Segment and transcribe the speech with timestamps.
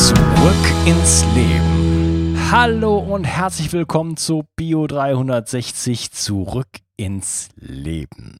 [0.00, 2.34] Zurück ins Leben.
[2.50, 8.38] Hallo und herzlich willkommen zu Bio 360 Zurück ins Leben.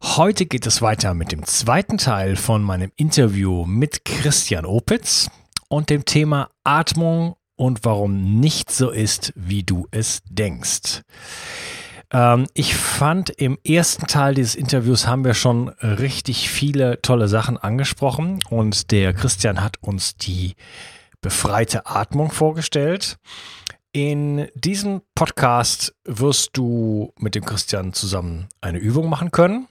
[0.00, 5.28] Heute geht es weiter mit dem zweiten Teil von meinem Interview mit Christian Opitz
[5.68, 11.02] und dem Thema Atmung und warum nicht so ist, wie du es denkst.
[12.14, 17.58] Ähm, ich fand im ersten Teil dieses Interviews haben wir schon richtig viele tolle Sachen
[17.58, 20.54] angesprochen und der Christian hat uns die
[21.20, 23.18] befreite Atmung vorgestellt.
[23.92, 29.66] In diesem Podcast wirst du mit dem Christian zusammen eine Übung machen können.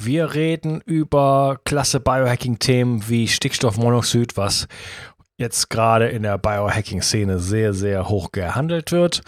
[0.00, 4.68] Wir reden über klasse Biohacking-Themen wie Stickstoffmonoxid, was
[5.38, 9.22] jetzt gerade in der Biohacking-Szene sehr, sehr hoch gehandelt wird.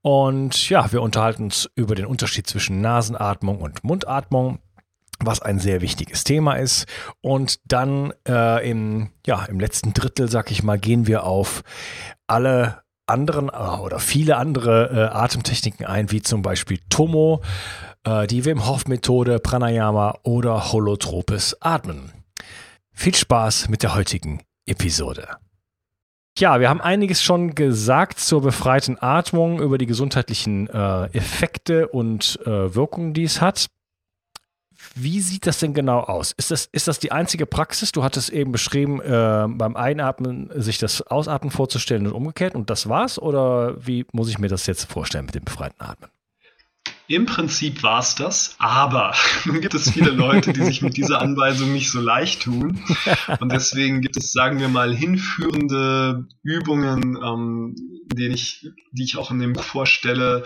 [0.00, 4.58] Und ja, wir unterhalten uns über den Unterschied zwischen Nasenatmung und Mundatmung
[5.24, 6.86] was ein sehr wichtiges Thema ist.
[7.20, 11.62] Und dann äh, im, ja, im letzten Drittel, sag ich mal, gehen wir auf
[12.26, 17.42] alle anderen äh, oder viele andere äh, Atemtechniken ein, wie zum Beispiel Tomo,
[18.04, 22.10] äh, die Wim Hof Methode, Pranayama oder holotropes Atmen.
[22.92, 25.28] Viel Spaß mit der heutigen Episode.
[26.38, 32.38] Ja, wir haben einiges schon gesagt zur befreiten Atmung, über die gesundheitlichen äh, Effekte und
[32.46, 33.66] äh, Wirkungen, die es hat.
[34.94, 36.32] Wie sieht das denn genau aus?
[36.32, 37.92] Ist das, ist das die einzige Praxis?
[37.92, 42.88] Du hattest eben beschrieben, äh, beim Einatmen sich das Ausatmen vorzustellen und umgekehrt und das
[42.88, 43.18] war's?
[43.18, 46.10] Oder wie muss ich mir das jetzt vorstellen mit dem befreiten Atmen?
[47.12, 49.12] Im Prinzip war es das, aber
[49.44, 52.82] nun gibt es viele Leute, die sich mit dieser Anweisung nicht so leicht tun.
[53.38, 57.76] Und deswegen gibt es, sagen wir mal, hinführende Übungen, ähm,
[58.14, 60.44] denen ich, die ich auch in dem Buch vorstelle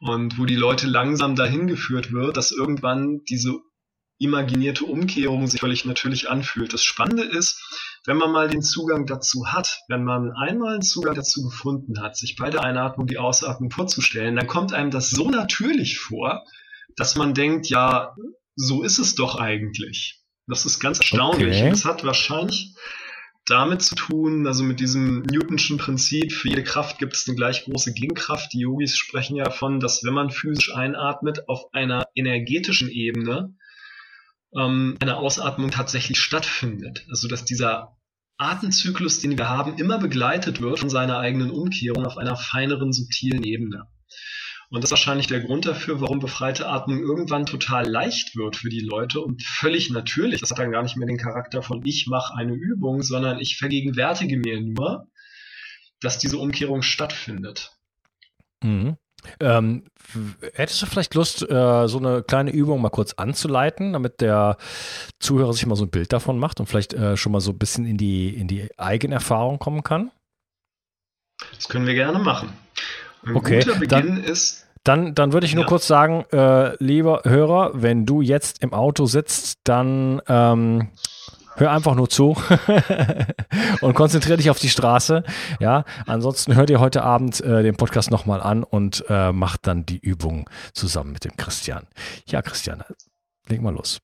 [0.00, 3.54] und wo die Leute langsam dahin geführt wird, dass irgendwann diese
[4.18, 6.72] imaginierte Umkehrung sich völlig natürlich anfühlt.
[6.72, 7.62] Das Spannende ist,
[8.04, 12.16] wenn man mal den Zugang dazu hat, wenn man einmal einen Zugang dazu gefunden hat,
[12.16, 16.44] sich bei der Einatmung die Ausatmung vorzustellen, dann kommt einem das so natürlich vor,
[16.96, 18.14] dass man denkt, ja,
[18.56, 20.20] so ist es doch eigentlich.
[20.48, 21.58] Das ist ganz erstaunlich.
[21.58, 21.70] Okay.
[21.70, 22.74] Das hat wahrscheinlich
[23.46, 27.64] damit zu tun, also mit diesem Newtonschen Prinzip, für jede Kraft gibt es eine gleich
[27.64, 28.52] große Gegenkraft.
[28.52, 33.54] Die Yogis sprechen ja davon, dass wenn man physisch einatmet, auf einer energetischen Ebene
[34.56, 37.06] ähm, eine Ausatmung tatsächlich stattfindet.
[37.10, 37.96] Also dass dieser
[38.38, 43.42] Atemzyklus, den wir haben, immer begleitet wird von seiner eigenen Umkehrung auf einer feineren, subtilen
[43.42, 43.84] Ebene.
[44.70, 48.68] Und das ist wahrscheinlich der Grund dafür, warum befreite Atmung irgendwann total leicht wird für
[48.68, 50.40] die Leute und völlig natürlich.
[50.40, 53.56] Das hat dann gar nicht mehr den Charakter von ich mache eine Übung, sondern ich
[53.56, 55.08] vergegenwärtige mir nur,
[56.00, 57.72] dass diese Umkehrung stattfindet.
[58.62, 58.98] Mhm.
[59.40, 59.84] Ähm,
[60.54, 64.56] hättest du vielleicht Lust, äh, so eine kleine Übung mal kurz anzuleiten, damit der
[65.20, 67.58] Zuhörer sich mal so ein Bild davon macht und vielleicht äh, schon mal so ein
[67.58, 70.10] bisschen in die, in die Eigenerfahrung kommen kann?
[71.54, 72.52] Das können wir gerne machen.
[73.24, 74.66] Ein okay, guter Beginn dann, ist.
[74.84, 75.68] Dann, dann würde ich nur ja.
[75.68, 80.88] kurz sagen, äh, lieber Hörer, wenn du jetzt im Auto sitzt, dann ähm,
[81.58, 82.36] hör einfach nur zu
[83.80, 85.24] und konzentriere dich auf die Straße.
[85.60, 89.84] Ja, ansonsten hört ihr heute Abend äh, den Podcast nochmal an und äh, macht dann
[89.84, 91.86] die Übung zusammen mit dem Christian.
[92.26, 92.82] Ja, Christian,
[93.48, 94.00] leg mal los.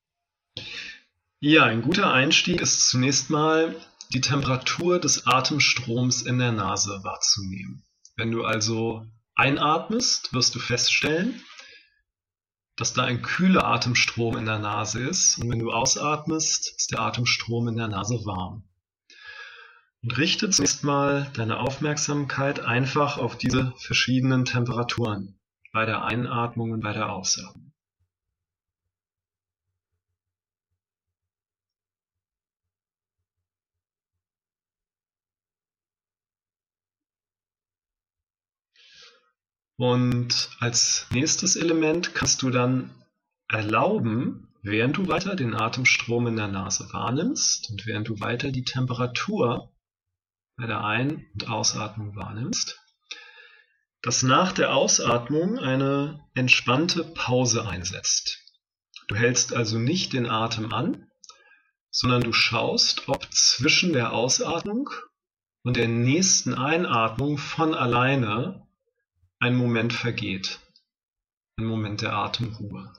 [1.40, 3.74] Ja, ein guter Einstieg ist zunächst mal
[4.12, 7.84] die Temperatur des Atemstroms in der Nase wahrzunehmen.
[8.16, 9.04] Wenn du also
[9.34, 11.42] einatmest, wirst du feststellen,
[12.76, 17.00] dass da ein kühler Atemstrom in der Nase ist und wenn du ausatmest, ist der
[17.00, 18.64] Atemstrom in der Nase warm.
[20.02, 25.38] Und richte zunächst mal deine Aufmerksamkeit einfach auf diese verschiedenen Temperaturen
[25.72, 27.73] bei der Einatmung und bei der Ausatmung.
[39.76, 42.94] Und als nächstes Element kannst du dann
[43.48, 48.64] erlauben, während du weiter den Atemstrom in der Nase wahrnimmst und während du weiter die
[48.64, 49.72] Temperatur
[50.56, 52.80] bei der Ein- und Ausatmung wahrnimmst,
[54.02, 58.38] dass nach der Ausatmung eine entspannte Pause einsetzt.
[59.08, 61.10] Du hältst also nicht den Atem an,
[61.90, 64.90] sondern du schaust, ob zwischen der Ausatmung
[65.62, 68.63] und der nächsten Einatmung von alleine
[69.44, 70.58] ein Moment vergeht.
[71.58, 72.90] Ein Moment der Atemruhe.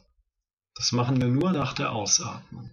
[0.75, 2.69] Das machen wir nur nach der Ausatmung.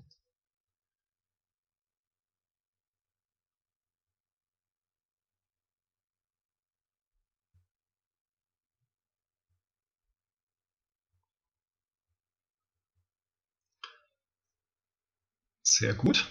[15.62, 16.30] Sehr gut.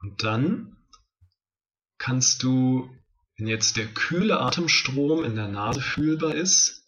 [0.00, 0.78] Und dann
[1.98, 2.88] kannst du,
[3.36, 6.84] wenn jetzt der kühle Atemstrom in der Nase fühlbar ist,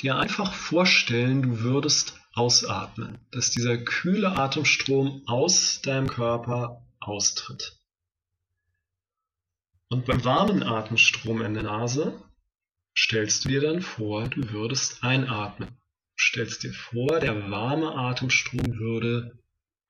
[0.00, 7.78] dir einfach vorstellen, du würdest ausatmen, dass dieser kühle Atemstrom aus deinem Körper austritt.
[9.88, 12.20] Und beim warmen Atemstrom in der Nase
[12.96, 15.68] stellst du dir dann vor, du würdest einatmen.
[16.18, 19.38] Stellst dir vor, der warme Atemstrom würde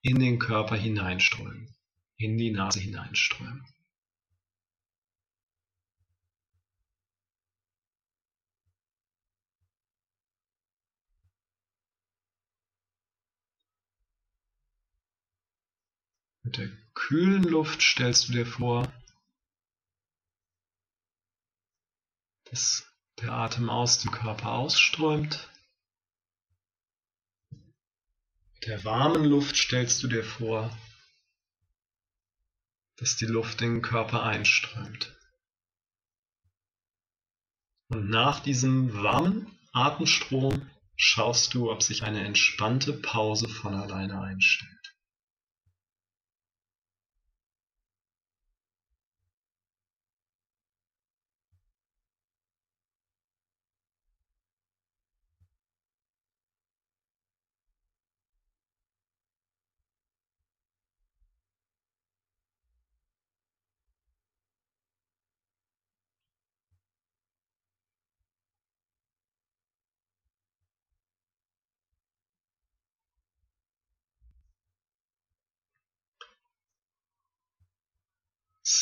[0.02, 1.74] in den Körper hineinströmen,
[2.16, 3.64] in die Nase hineinströmen.
[16.56, 18.90] Der kühlen Luft stellst du dir vor,
[22.44, 22.86] dass
[23.20, 25.50] der Atem aus dem Körper ausströmt.
[27.50, 30.76] Mit der warmen Luft stellst du dir vor,
[32.96, 35.14] dass die Luft in den Körper einströmt.
[37.88, 44.75] Und nach diesem warmen Atemstrom schaust du, ob sich eine entspannte Pause von alleine einstellt.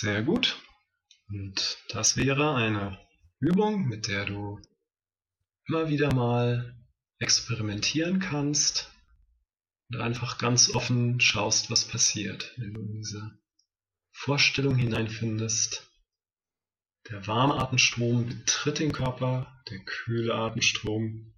[0.00, 0.60] Sehr gut.
[1.28, 2.98] Und das wäre eine
[3.38, 4.60] Übung, mit der du
[5.68, 6.76] immer wieder mal
[7.20, 8.90] experimentieren kannst
[9.88, 13.38] und einfach ganz offen schaust, was passiert, wenn du in diese
[14.10, 15.88] Vorstellung hineinfindest.
[17.08, 21.34] Der warme Atemstrom betritt den Körper, der kühle Atemstrom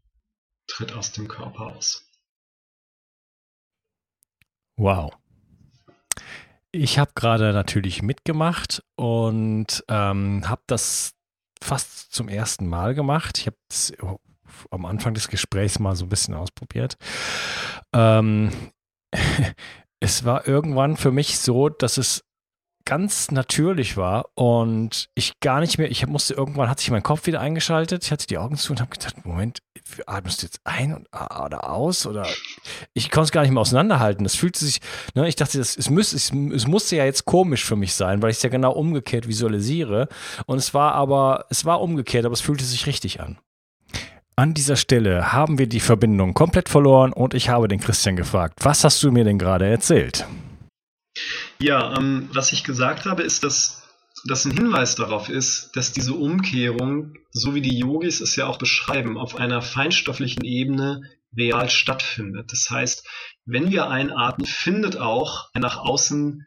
[0.67, 2.11] tritt aus dem Körper aus.
[4.77, 5.15] Wow.
[6.73, 11.13] Ich habe gerade natürlich mitgemacht und ähm, habe das
[11.63, 13.39] fast zum ersten Mal gemacht.
[13.39, 13.95] Ich habe es
[14.71, 16.97] am Anfang des Gesprächs mal so ein bisschen ausprobiert.
[17.95, 18.51] Ähm,
[20.01, 22.26] es war irgendwann für mich so, dass es
[22.87, 27.27] ganz natürlich war und ich gar nicht mehr, ich musste irgendwann, hat sich mein Kopf
[27.27, 29.59] wieder eingeschaltet, ich hatte die Augen zu und habe gedacht, Moment,
[30.07, 31.05] atmest du jetzt ein
[31.45, 32.27] oder aus oder
[32.95, 34.25] ich konnte es gar nicht mehr auseinanderhalten.
[34.25, 34.81] Das fühlte sich,
[35.15, 38.23] ne, ich dachte, das, es, müsste, es, es musste ja jetzt komisch für mich sein,
[38.23, 40.09] weil ich es ja genau umgekehrt visualisiere
[40.47, 43.39] und es war aber, es war umgekehrt, aber es fühlte sich richtig an.
[44.37, 48.61] An dieser Stelle haben wir die Verbindung komplett verloren und ich habe den Christian gefragt,
[48.63, 50.27] was hast du mir denn gerade erzählt?
[51.59, 53.83] Ja, ähm, was ich gesagt habe, ist, dass
[54.25, 58.59] das ein Hinweis darauf ist, dass diese Umkehrung, so wie die Yogis es ja auch
[58.59, 61.03] beschreiben, auf einer feinstofflichen Ebene
[61.37, 62.53] real stattfindet.
[62.53, 63.07] Das heißt,
[63.45, 66.47] wenn wir einatmen, findet auch ein nach außen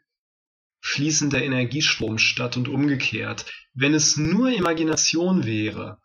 [0.82, 3.46] fließender Energiestrom statt und umgekehrt.
[3.74, 5.98] Wenn es nur Imagination wäre,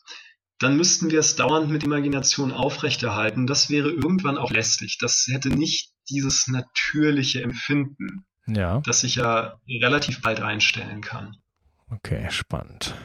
[0.60, 3.48] dann müssten wir es dauernd mit Imagination aufrechterhalten.
[3.48, 4.98] Das wäre irgendwann auch lästig.
[5.00, 8.82] Das hätte nicht dieses natürliche Empfinden ja.
[8.86, 11.38] das sich ja relativ bald einstellen kann.
[11.92, 12.96] Okay, spannend.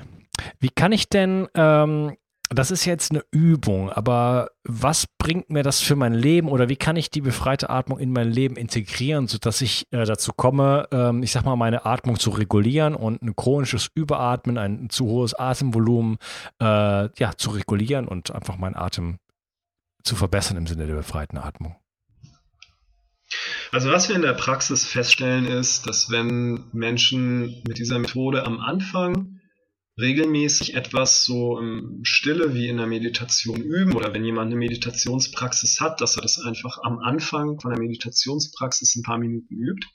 [0.59, 2.17] Wie kann ich denn, ähm,
[2.49, 6.77] das ist jetzt eine Übung, aber was bringt mir das für mein Leben oder wie
[6.77, 11.23] kann ich die befreite Atmung in mein Leben integrieren, sodass ich äh, dazu komme, ähm,
[11.23, 16.17] ich sag mal, meine Atmung zu regulieren und ein chronisches Überatmen, ein zu hohes Atemvolumen,
[16.61, 19.19] äh, ja, zu regulieren und einfach meinen Atem
[20.03, 21.77] zu verbessern im Sinne der befreiten Atmung?
[23.73, 28.59] Also was wir in der Praxis feststellen ist, dass wenn Menschen mit dieser Methode am
[28.59, 29.41] Anfang
[29.97, 35.81] regelmäßig etwas so im Stille wie in der Meditation üben oder wenn jemand eine Meditationspraxis
[35.81, 39.87] hat, dass er das einfach am Anfang von der Meditationspraxis ein paar Minuten übt,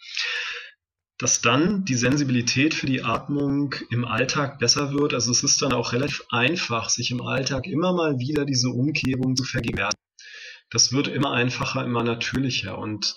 [1.17, 5.13] dass dann die Sensibilität für die Atmung im Alltag besser wird.
[5.13, 9.35] Also es ist dann auch relativ einfach, sich im Alltag immer mal wieder diese Umkehrung
[9.35, 9.99] zu vergegenwärtigen
[10.71, 12.77] das wird immer einfacher, immer natürlicher.
[12.77, 13.15] Und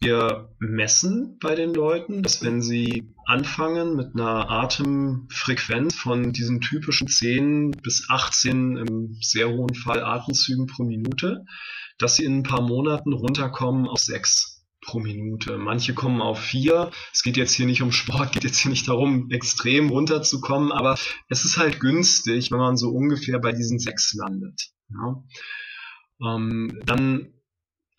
[0.00, 7.08] Wir messen bei den Leuten, dass wenn sie anfangen mit einer Atemfrequenz von diesen typischen
[7.08, 11.44] 10 bis 18 im sehr hohen Fall Atemzügen pro Minute,
[11.98, 15.58] dass sie in ein paar Monaten runterkommen auf 6 pro Minute.
[15.58, 16.92] Manche kommen auf 4.
[17.12, 20.96] Es geht jetzt hier nicht um Sport, geht jetzt hier nicht darum, extrem runterzukommen, aber
[21.28, 24.70] es ist halt günstig, wenn man so ungefähr bei diesen 6 landet.
[24.90, 25.24] Ja.
[26.24, 27.34] Ähm, dann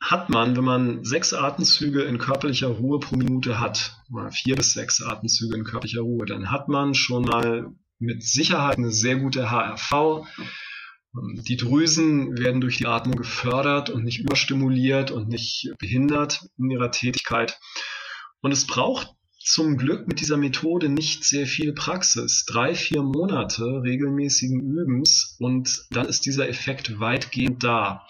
[0.02, 4.74] hat man, wenn man sechs Atemzüge in körperlicher Ruhe pro Minute hat, oder vier bis
[4.74, 9.52] sechs Atemzüge in körperlicher Ruhe, dann hat man schon mal mit Sicherheit eine sehr gute
[9.52, 10.26] HRV.
[11.14, 16.92] Die Drüsen werden durch die Atmung gefördert und nicht überstimuliert und nicht behindert in ihrer
[16.92, 17.60] Tätigkeit.
[18.42, 22.46] Und es braucht zum Glück mit dieser Methode nicht sehr viel Praxis.
[22.46, 28.06] Drei, vier Monate regelmäßigen Übens und dann ist dieser Effekt weitgehend da.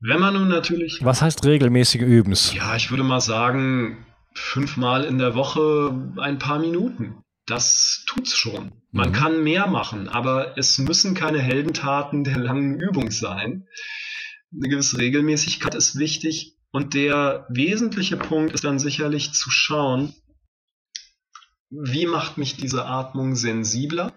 [0.00, 0.98] Wenn man nun natürlich.
[1.02, 2.54] Was heißt regelmäßige Übens?
[2.54, 7.22] Ja, ich würde mal sagen, fünfmal in der Woche ein paar Minuten.
[7.46, 8.72] Das tut's schon.
[8.92, 9.12] Man mhm.
[9.12, 13.66] kann mehr machen, aber es müssen keine Heldentaten der langen Übung sein.
[14.52, 16.56] Eine gewisse Regelmäßigkeit ist wichtig.
[16.72, 20.14] Und der wesentliche Punkt ist dann sicherlich zu schauen,
[21.70, 24.12] wie macht mich diese Atmung sensibler?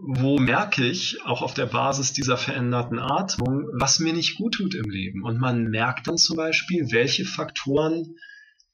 [0.00, 4.74] Wo merke ich, auch auf der Basis dieser veränderten Atmung, was mir nicht gut tut
[4.74, 5.24] im Leben.
[5.24, 8.16] Und man merkt dann zum Beispiel, welche Faktoren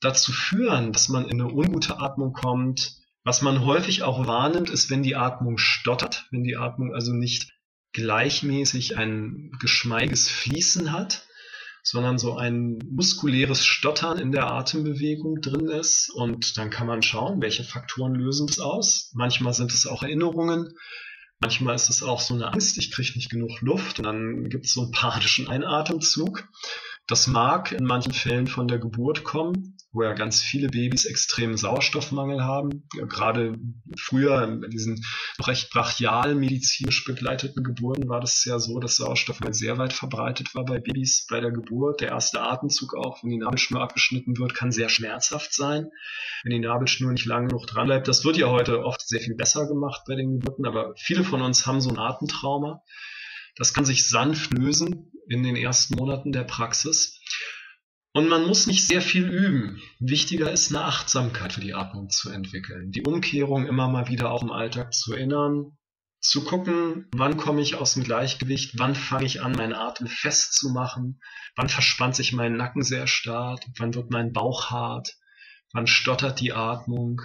[0.01, 2.97] dazu führen, dass man in eine ungute Atmung kommt.
[3.25, 7.53] Was man häufig auch wahrnimmt, ist, wenn die Atmung stottert, wenn die Atmung also nicht
[7.93, 11.27] gleichmäßig ein geschmeidiges Fließen hat,
[11.83, 16.11] sondern so ein muskuläres Stottern in der Atembewegung drin ist.
[16.11, 19.11] Und dann kann man schauen, welche Faktoren lösen das aus.
[19.15, 20.75] Manchmal sind es auch Erinnerungen,
[21.45, 24.65] Manchmal ist es auch so eine Angst, ich kriege nicht genug Luft und dann gibt
[24.65, 26.49] es so einen panischen Einatemzug.
[27.07, 31.59] Das mag in manchen Fällen von der Geburt kommen, wo ja ganz viele Babys extremen
[31.59, 32.89] Sauerstoffmangel haben.
[32.95, 33.59] Ja, gerade
[33.99, 35.05] früher in diesen
[35.39, 40.65] recht brachial medizinisch begleiteten Geburten war das ja so, dass Sauerstoffmangel sehr weit verbreitet war
[40.65, 42.01] bei Babys bei der Geburt.
[42.01, 45.91] Der erste Atemzug auch, wenn die Nabelschnur abgeschnitten wird, kann sehr schmerzhaft sein,
[46.43, 48.09] wenn die Nabelschnur nicht lange genug dran bleibt.
[48.09, 51.43] Das wird ja heute oft sehr viel besser gemacht bei den Geburten, aber viele von
[51.43, 52.83] uns haben so ein Atemtrauma.
[53.57, 57.21] Das kann sich sanft lösen in den ersten Monaten der Praxis.
[58.13, 59.83] Und man muss nicht sehr viel üben.
[59.99, 62.93] Wichtiger ist eine Achtsamkeit für die Atmung zu entwickeln.
[62.93, 65.77] Die Umkehrung immer mal wieder auch im Alltag zu erinnern,
[66.21, 71.21] zu gucken, wann komme ich aus dem Gleichgewicht, wann fange ich an, meinen Atem festzumachen,
[71.55, 75.17] wann verspannt sich mein Nacken sehr stark, wann wird mein Bauch hart,
[75.73, 77.21] wann stottert die Atmung.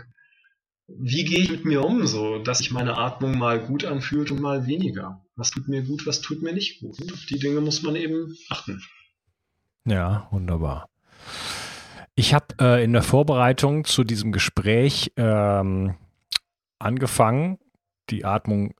[0.87, 4.41] Wie gehe ich mit mir um, so dass sich meine Atmung mal gut anfühlt und
[4.41, 5.23] mal weniger?
[5.39, 6.97] Was tut mir gut, was tut mir nicht gut?
[7.13, 8.83] Auf die Dinge muss man eben achten.
[9.85, 10.89] Ja, wunderbar.
[12.13, 15.95] Ich habe äh, in der Vorbereitung zu diesem Gespräch ähm,
[16.77, 17.57] angefangen,
[18.09, 18.73] die Atmung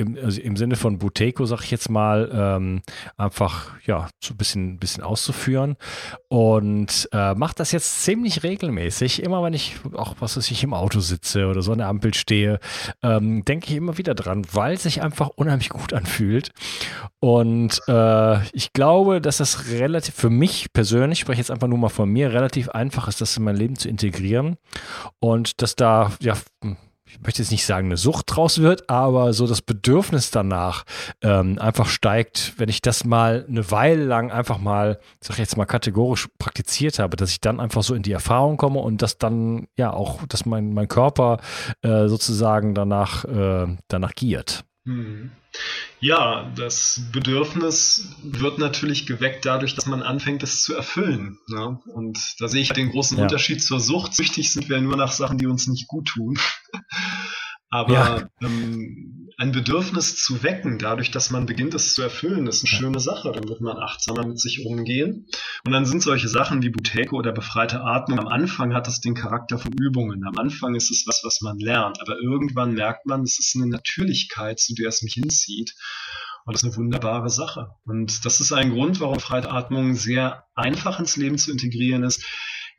[0.00, 2.82] im, also im Sinne von Buteco, sag ich jetzt mal, ähm,
[3.16, 5.76] einfach ja, so ein bisschen, bisschen auszuführen.
[6.28, 9.22] Und äh, mache das jetzt ziemlich regelmäßig.
[9.22, 12.14] Immer wenn ich auch, was weiß ich, im Auto sitze oder so an der Ampel
[12.14, 12.60] stehe,
[13.02, 16.50] ähm, denke ich immer wieder dran, weil es sich einfach unheimlich gut anfühlt.
[17.20, 21.78] Und äh, ich glaube, dass das relativ für mich persönlich, ich spreche jetzt einfach nur
[21.78, 24.56] mal von mir, relativ einfach ist, das in mein Leben zu integrieren.
[25.18, 26.36] Und dass da, ja,
[27.12, 30.84] ich möchte jetzt nicht sagen, eine Sucht draus wird, aber so das Bedürfnis danach
[31.22, 35.56] ähm, einfach steigt, wenn ich das mal eine Weile lang einfach mal, sag ich jetzt
[35.56, 39.18] mal kategorisch praktiziert habe, dass ich dann einfach so in die Erfahrung komme und dass
[39.18, 41.38] dann ja auch, dass mein, mein Körper
[41.82, 44.64] äh, sozusagen danach, äh, danach giert.
[44.84, 45.32] Mhm.
[46.00, 51.38] Ja, das Bedürfnis wird natürlich geweckt dadurch, dass man anfängt, es zu erfüllen.
[51.46, 51.78] Ne?
[51.94, 53.24] Und da sehe ich den großen ja.
[53.24, 54.14] Unterschied zur Sucht.
[54.14, 56.38] Süchtig sind wir nur nach Sachen, die uns nicht gut tun.
[57.70, 58.28] Aber ja.
[58.42, 63.00] ähm, ein Bedürfnis zu wecken, dadurch, dass man beginnt, es zu erfüllen, ist eine schöne
[63.00, 63.30] Sache.
[63.32, 65.26] Dann wird man achtsamer mit sich umgehen.
[65.64, 68.18] Und dann sind solche Sachen wie Buteco oder befreite Atmung.
[68.18, 70.24] Am Anfang hat es den Charakter von Übungen.
[70.26, 72.00] Am Anfang ist es was, was man lernt.
[72.00, 75.76] Aber irgendwann merkt man, es ist eine Natürlichkeit, zu der es mich hinzieht.
[76.44, 77.70] Und das ist eine wunderbare Sache.
[77.84, 82.24] Und das ist ein Grund, warum befreite Atmung sehr einfach ins Leben zu integrieren ist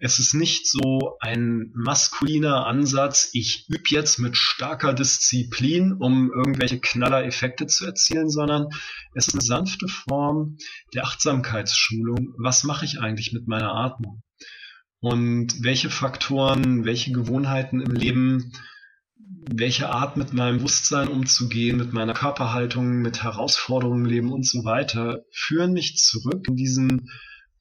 [0.03, 6.79] es ist nicht so ein maskuliner Ansatz, ich übe jetzt mit starker Disziplin, um irgendwelche
[6.79, 8.69] Knallereffekte zu erzielen, sondern
[9.13, 10.57] es ist eine sanfte Form
[10.95, 12.33] der Achtsamkeitsschulung.
[12.39, 14.23] Was mache ich eigentlich mit meiner Atmung?
[15.01, 18.53] Und welche Faktoren, welche Gewohnheiten im Leben,
[19.51, 24.65] welche Art mit meinem Bewusstsein umzugehen, mit meiner Körperhaltung, mit Herausforderungen im Leben und so
[24.65, 27.07] weiter, führen mich zurück in diesen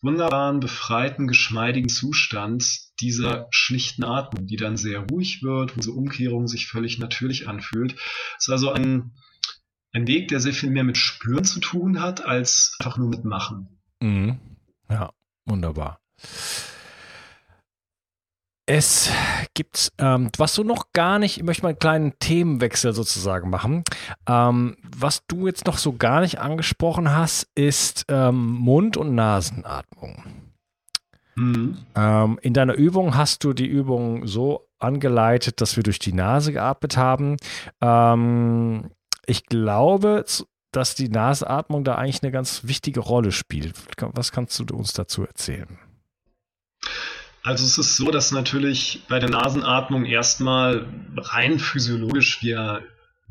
[0.03, 6.49] wunderbaren, befreiten, geschmeidigen Zustand dieser schlichten Atmung, die dann sehr ruhig wird, wo diese Umkehrung
[6.49, 7.95] sich völlig natürlich anfühlt.
[8.39, 9.13] Es ist also ein,
[9.93, 13.25] ein Weg, der sehr viel mehr mit Spüren zu tun hat, als einfach nur mit
[13.25, 13.81] Machen.
[14.01, 14.39] Mhm.
[14.89, 15.13] Ja,
[15.45, 16.01] wunderbar.
[18.73, 19.11] Es
[19.55, 23.83] gibt, ähm, was du noch gar nicht, ich möchte mal einen kleinen Themenwechsel sozusagen machen.
[24.29, 30.23] Ähm, was du jetzt noch so gar nicht angesprochen hast, ist ähm, Mund- und Nasenatmung.
[31.35, 31.79] Mhm.
[31.97, 36.53] Ähm, in deiner Übung hast du die Übung so angeleitet, dass wir durch die Nase
[36.53, 37.39] geatmet haben.
[37.81, 38.93] Ähm,
[39.27, 40.25] ich glaube,
[40.71, 43.75] dass die Nasenatmung da eigentlich eine ganz wichtige Rolle spielt.
[44.15, 45.77] Was kannst du uns dazu erzählen?
[47.43, 52.83] Also es ist so, dass natürlich bei der Nasenatmung erstmal rein physiologisch wir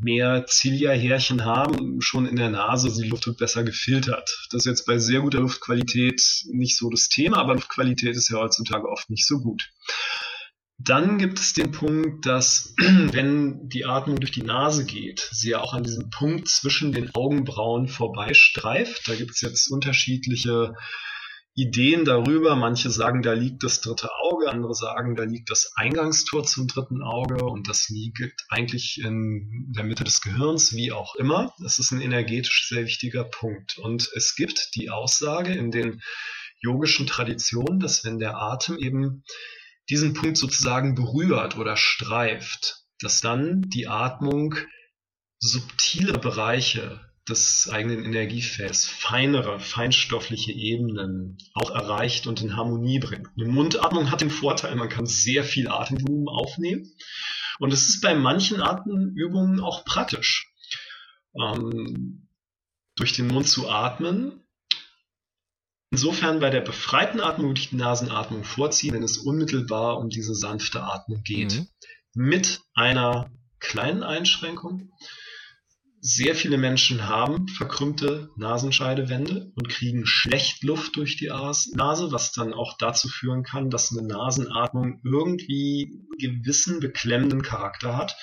[0.02, 4.48] mehr Cilia-Härchen haben, schon in der Nase, die Luft wird besser gefiltert.
[4.52, 8.38] Das ist jetzt bei sehr guter Luftqualität nicht so das Thema, aber Luftqualität ist ja
[8.38, 9.70] heutzutage oft nicht so gut.
[10.82, 15.60] Dann gibt es den Punkt, dass wenn die Atmung durch die Nase geht, sie ja
[15.60, 19.08] auch an diesem Punkt zwischen den Augenbrauen vorbeistreift.
[19.08, 20.74] Da gibt es jetzt unterschiedliche
[21.60, 22.56] Ideen darüber.
[22.56, 27.02] Manche sagen, da liegt das dritte Auge, andere sagen, da liegt das Eingangstor zum dritten
[27.02, 31.54] Auge und das liegt eigentlich in der Mitte des Gehirns, wie auch immer.
[31.60, 33.78] Das ist ein energetisch sehr wichtiger Punkt.
[33.78, 36.02] Und es gibt die Aussage in den
[36.62, 39.24] yogischen Traditionen, dass wenn der Atem eben
[39.90, 44.56] diesen Punkt sozusagen berührt oder streift, dass dann die Atmung
[45.40, 53.28] subtile Bereiche des eigenen Energiefelds, feinere, feinstoffliche Ebenen auch erreicht und in Harmonie bringt.
[53.38, 56.92] Eine Mundatmung hat den Vorteil, man kann sehr viel Atemvolumen aufnehmen.
[57.60, 60.52] Und es ist bei manchen Atemübungen auch praktisch,
[61.36, 62.28] ähm,
[62.96, 64.44] durch den Mund zu atmen.
[65.92, 70.36] Insofern bei der befreiten Atmung würde ich die Nasenatmung vorziehen, wenn es unmittelbar um diese
[70.36, 71.56] sanfte Atmung geht.
[71.56, 71.68] Mhm.
[72.14, 74.92] Mit einer kleinen Einschränkung
[76.02, 82.54] sehr viele Menschen haben verkrümmte Nasenscheidewände und kriegen schlecht Luft durch die Nase, was dann
[82.54, 88.16] auch dazu führen kann, dass eine Nasenatmung irgendwie gewissen beklemmenden Charakter hat.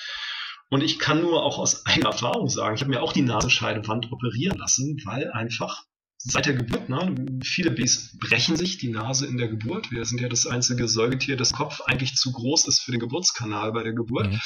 [0.69, 4.11] Und ich kann nur auch aus eigener Erfahrung sagen, ich habe mir auch die Nasenscheidewand
[4.11, 5.85] operieren lassen, weil einfach
[6.17, 9.91] seit der Geburt, ne, viele Babys brechen sich die Nase in der Geburt.
[9.91, 13.71] Wir sind ja das einzige Säugetier, das Kopf eigentlich zu groß ist für den Geburtskanal
[13.71, 14.31] bei der Geburt.
[14.31, 14.39] Mhm.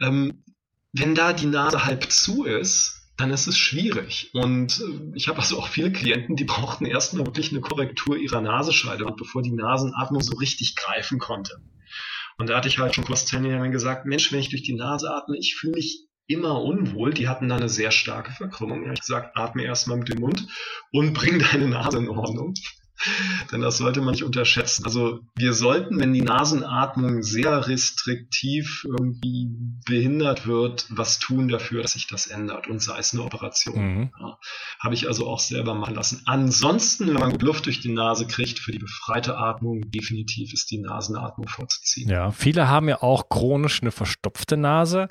[0.00, 0.44] Ähm,
[0.92, 4.30] wenn da die Nase halb zu ist, dann ist es schwierig.
[4.32, 8.40] Und äh, ich habe also auch viele Klienten, die brauchten erstmal wirklich eine Korrektur ihrer
[8.40, 11.60] Nasenscheide, bevor die Nasenatmung so richtig greifen konnte.
[12.38, 15.12] Und da hatte ich halt schon kurz Teilnehmern gesagt, Mensch, wenn ich durch die Nase
[15.12, 17.12] atme, ich fühle mich immer unwohl.
[17.12, 18.82] Die hatten da eine sehr starke Verkrümmung.
[18.82, 20.46] Da habe ich gesagt, atme erstmal mit dem Mund
[20.92, 22.54] und bring deine Nase in Ordnung.
[23.52, 24.84] Denn das sollte man nicht unterschätzen.
[24.84, 29.48] Also wir sollten, wenn die Nasenatmung sehr restriktiv irgendwie
[29.86, 33.94] behindert wird, was tun dafür, dass sich das ändert und sei es eine Operation.
[33.94, 34.10] Mhm.
[34.18, 34.38] Ja,
[34.80, 36.22] Habe ich also auch selber machen lassen.
[36.26, 40.78] Ansonsten, wenn man Luft durch die Nase kriegt für die befreite Atmung, definitiv ist die
[40.78, 42.10] Nasenatmung vorzuziehen.
[42.10, 45.08] Ja, viele haben ja auch chronisch eine verstopfte Nase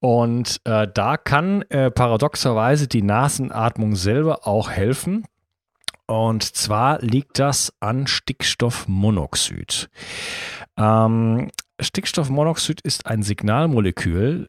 [0.00, 5.24] und äh, da kann äh, paradoxerweise die Nasenatmung selber auch helfen.
[6.06, 9.90] Und zwar liegt das an Stickstoffmonoxid.
[10.76, 14.48] Ähm, Stickstoffmonoxid ist ein Signalmolekül.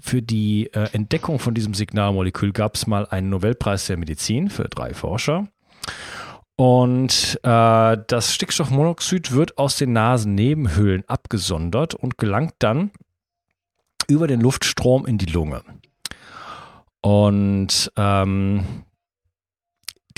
[0.00, 4.68] Für die äh, Entdeckung von diesem Signalmolekül gab es mal einen Nobelpreis der Medizin für
[4.68, 5.48] drei Forscher.
[6.56, 12.90] Und äh, das Stickstoffmonoxid wird aus den Nasennebenhöhlen abgesondert und gelangt dann
[14.06, 15.62] über den Luftstrom in die Lunge.
[17.00, 18.84] Und ähm,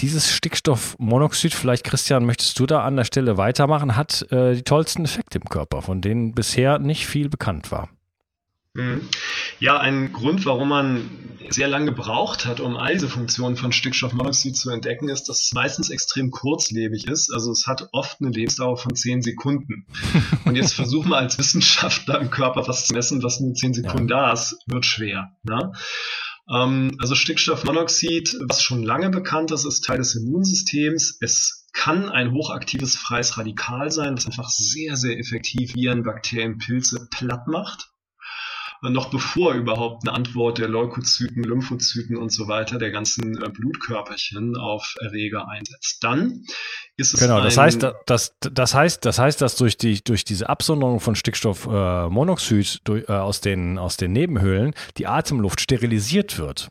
[0.03, 5.05] dieses Stickstoffmonoxid, vielleicht Christian, möchtest du da an der Stelle weitermachen, hat äh, die tollsten
[5.05, 7.89] Effekte im Körper, von denen bisher nicht viel bekannt war.
[8.75, 9.09] Mhm.
[9.61, 11.11] Ja, ein Grund, warum man
[11.51, 15.53] sehr lange gebraucht hat, um all diese Funktionen von Stickstoffmonoxid zu entdecken, ist, dass es
[15.53, 17.33] meistens extrem kurzlebig ist.
[17.33, 19.87] Also es hat oft eine Lebensdauer von 10 Sekunden.
[20.45, 24.09] Und jetzt versuchen wir als Wissenschaftler im Körper was zu messen, was nur 10 Sekunden
[24.09, 24.17] ja.
[24.17, 25.33] da ist, wird schwer.
[25.43, 25.73] Ne?
[26.53, 31.19] Ähm, also Stickstoffmonoxid, was schon lange bekannt ist, ist Teil des Immunsystems.
[31.21, 37.09] Es kann ein hochaktives freies Radikal sein, das einfach sehr, sehr effektiv Viren, Bakterien, Pilze
[37.11, 37.92] platt macht
[38.91, 44.57] noch bevor überhaupt eine Antwort der Leukozyten, Lymphozyten und so weiter, der ganzen äh, Blutkörperchen
[44.57, 46.03] auf Erreger einsetzt.
[46.03, 46.45] Dann
[46.97, 47.41] ist es genau.
[47.41, 52.81] das heißt, das, das heißt, das heißt, dass durch die durch diese Absonderung von Stickstoffmonoxid
[52.89, 56.69] äh, äh, aus den aus den Nebenhöhlen die Atemluft sterilisiert wird.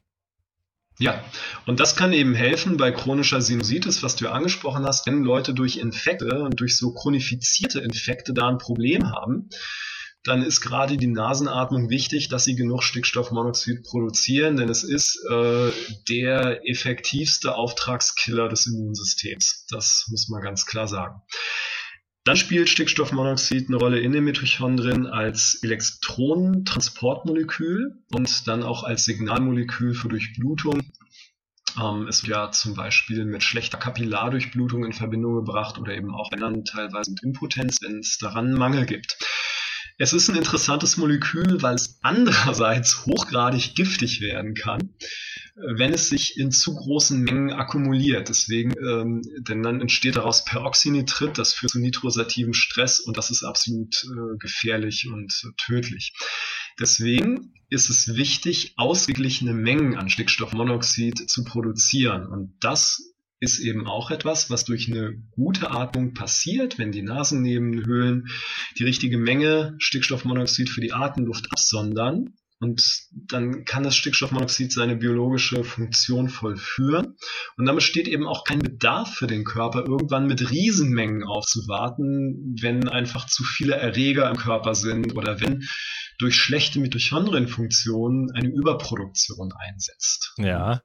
[0.99, 1.23] Ja,
[1.65, 5.55] und das kann eben helfen bei chronischer Sinusitis, was du ja angesprochen hast, wenn Leute
[5.55, 9.49] durch Infekte und durch so chronifizierte Infekte da ein Problem haben,
[10.23, 15.71] dann ist gerade die Nasenatmung wichtig, dass sie genug Stickstoffmonoxid produzieren, denn es ist äh,
[16.09, 19.65] der effektivste Auftragskiller des Immunsystems.
[19.69, 21.23] Das muss man ganz klar sagen.
[22.23, 29.95] Dann spielt Stickstoffmonoxid eine Rolle in den Mitochondrien als Elektronentransportmolekül und dann auch als Signalmolekül
[29.95, 30.81] für Durchblutung.
[31.81, 36.29] Ähm, es wird ja zum Beispiel mit schlechter Kapillardurchblutung in Verbindung gebracht oder eben auch
[36.29, 39.17] Männern teilweise mit Impotenz, wenn es daran Mangel gibt.
[40.01, 44.95] Es ist ein interessantes Molekül, weil es andererseits hochgradig giftig werden kann,
[45.53, 48.27] wenn es sich in zu großen Mengen akkumuliert.
[48.27, 53.43] Deswegen, ähm, denn dann entsteht daraus Peroxynitrit, das führt zu nitrosativem Stress und das ist
[53.43, 56.13] absolut äh, gefährlich und äh, tödlich.
[56.79, 62.25] Deswegen ist es wichtig, ausgeglichene Mengen an Stickstoffmonoxid zu produzieren.
[62.25, 63.10] Und das
[63.41, 68.27] ist eben auch etwas, was durch eine gute Atmung passiert, wenn die Nasennebenhöhlen
[68.77, 72.35] die richtige Menge Stickstoffmonoxid für die Atemluft absondern.
[72.59, 77.15] Und dann kann das Stickstoffmonoxid seine biologische Funktion vollführen.
[77.57, 82.87] Und dann besteht eben auch kein Bedarf für den Körper, irgendwann mit Riesenmengen aufzuwarten, wenn
[82.87, 85.67] einfach zu viele Erreger im Körper sind oder wenn
[86.21, 90.33] durch schlechte Mitochondrienfunktionen eine Überproduktion einsetzt.
[90.37, 90.81] Ja,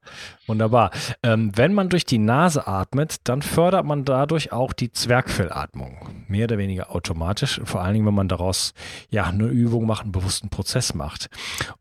[0.47, 0.91] wunderbar.
[1.23, 6.25] Ähm, wenn man durch die Nase atmet, dann fördert man dadurch auch die Zwergfellatmung.
[6.29, 8.73] Mehr oder weniger automatisch, vor allen Dingen, wenn man daraus
[9.11, 11.29] ja eine Übung macht, einen bewussten Prozess macht.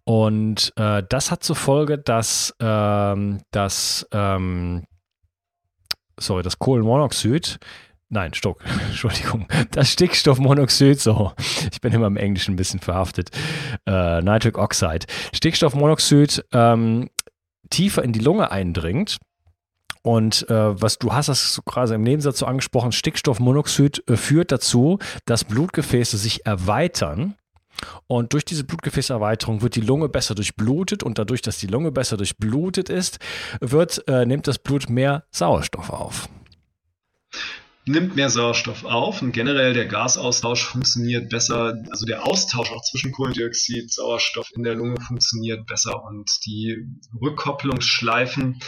[0.03, 4.83] Und äh, das hat zur Folge, dass ähm, das ähm,
[6.19, 7.59] sorry, das Kohlenmonoxid
[8.09, 11.33] Nein, Stock, Entschuldigung, das Stickstoffmonoxid, so,
[11.71, 13.31] ich bin immer im Englischen ein bisschen verhaftet,
[13.85, 17.09] äh, Nitric Oxide, Stickstoffmonoxid ähm,
[17.69, 19.17] tiefer in die Lunge eindringt.
[20.03, 24.99] Und äh, was du hast das gerade im Nebensatz so angesprochen, Stickstoffmonoxid äh, führt dazu,
[25.25, 27.33] dass Blutgefäße sich erweitern.
[28.05, 31.01] Und durch diese Blutgefäßerweiterung wird die Lunge besser durchblutet.
[31.01, 33.17] Und dadurch, dass die Lunge besser durchblutet ist,
[33.61, 36.29] wird, äh, nimmt das Blut mehr Sauerstoff auf
[37.87, 43.11] nimmt mehr Sauerstoff auf und generell der Gasaustausch funktioniert besser, also der Austausch auch zwischen
[43.11, 46.87] Kohlendioxid, Sauerstoff in der Lunge funktioniert besser und die
[47.21, 48.59] Rückkopplungsschleifen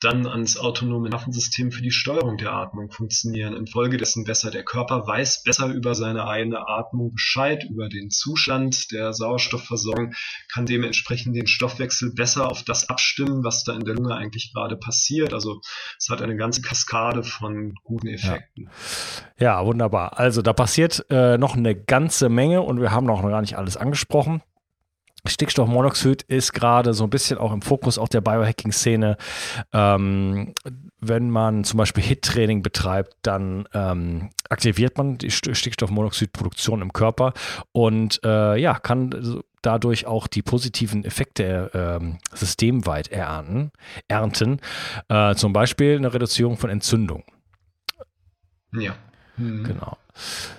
[0.00, 3.54] dann ans autonome Nervensystem für die Steuerung der Atmung funktionieren.
[3.54, 9.14] Infolgedessen besser der Körper weiß besser über seine eigene Atmung Bescheid, über den Zustand der
[9.14, 10.12] Sauerstoffversorgung,
[10.52, 14.76] kann dementsprechend den Stoffwechsel besser auf das abstimmen, was da in der Lunge eigentlich gerade
[14.76, 15.32] passiert.
[15.32, 15.60] Also
[15.98, 18.68] es hat eine ganze Kaskade von guten Effekten.
[19.38, 20.18] Ja, ja wunderbar.
[20.18, 23.76] Also da passiert äh, noch eine ganze Menge und wir haben noch gar nicht alles
[23.78, 24.42] angesprochen.
[25.26, 29.16] Stickstoffmonoxid ist gerade so ein bisschen auch im Fokus auch der Biohacking-Szene.
[29.72, 30.54] Ähm,
[31.00, 37.32] wenn man zum Beispiel HIT-Training betreibt, dann ähm, aktiviert man die Stickstoffmonoxidproduktion im Körper
[37.72, 43.72] und äh, ja, kann dadurch auch die positiven Effekte äh, systemweit ernten.
[44.08, 44.60] ernten.
[45.08, 47.24] Äh, zum Beispiel eine Reduzierung von Entzündung.
[48.72, 48.94] Ja.
[49.36, 49.64] Mhm.
[49.64, 49.98] Genau.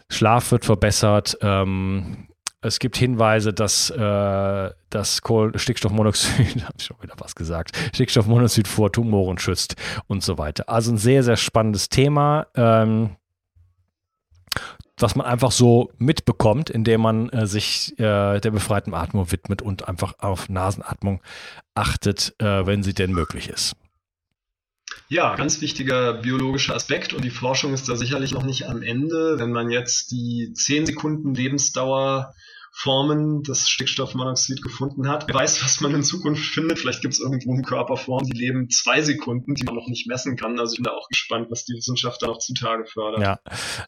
[0.09, 1.37] Schlaf wird verbessert.
[1.41, 2.27] Ähm,
[2.61, 5.21] es gibt Hinweise, dass äh, das
[5.55, 9.75] Stickstoffmonoxid, habe ich schon wieder was gesagt, Stickstoffmonoxid vor Tumoren schützt
[10.07, 10.67] und so weiter.
[10.67, 12.47] Also ein sehr, sehr spannendes Thema.
[12.55, 13.15] Ähm,
[14.99, 19.87] was man einfach so mitbekommt, indem man äh, sich äh, der befreiten Atmung widmet und
[19.87, 21.21] einfach auf Nasenatmung
[21.75, 23.75] achtet, äh, wenn sie denn möglich ist.
[25.09, 29.39] Ja, ganz wichtiger biologischer Aspekt und die Forschung ist da sicherlich noch nicht am Ende.
[29.39, 32.33] Wenn man jetzt die 10 Sekunden Lebensdauer
[32.79, 35.27] Formen des Stickstoffmonoxid gefunden hat.
[35.27, 36.77] Wer weiß, was man in Zukunft findet.
[36.77, 40.35] Vielleicht gibt es irgendwo eine Körperform, die leben zwei Sekunden, die man noch nicht messen
[40.37, 40.59] kann.
[40.59, 43.21] Also ich bin da auch gespannt, was die Wissenschaft da noch zutage fördert.
[43.21, 43.39] Ja,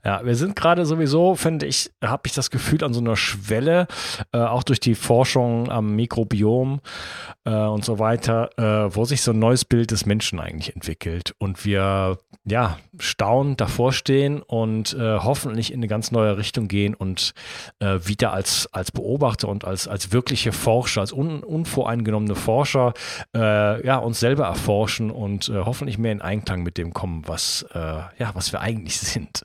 [0.04, 3.86] ja wir sind gerade sowieso, finde ich, habe ich das Gefühl an so einer Schwelle,
[4.32, 6.82] äh, auch durch die Forschung am Mikrobiom
[7.46, 11.36] äh, und so weiter, äh, wo sich so ein neues Bild des Menschen eigentlich entwickelt.
[11.38, 16.94] Und wir ja, staunend davor stehen und äh, hoffentlich in eine ganz neue Richtung gehen
[16.96, 17.34] und
[17.80, 22.94] äh, wieder als Beobachter und als, als wirkliche Forscher, als un, unvoreingenommene Forscher
[23.36, 27.66] äh, ja, uns selber erforschen und äh, hoffentlich mehr in Einklang mit dem kommen, was,
[27.74, 29.44] äh, ja, was wir eigentlich sind.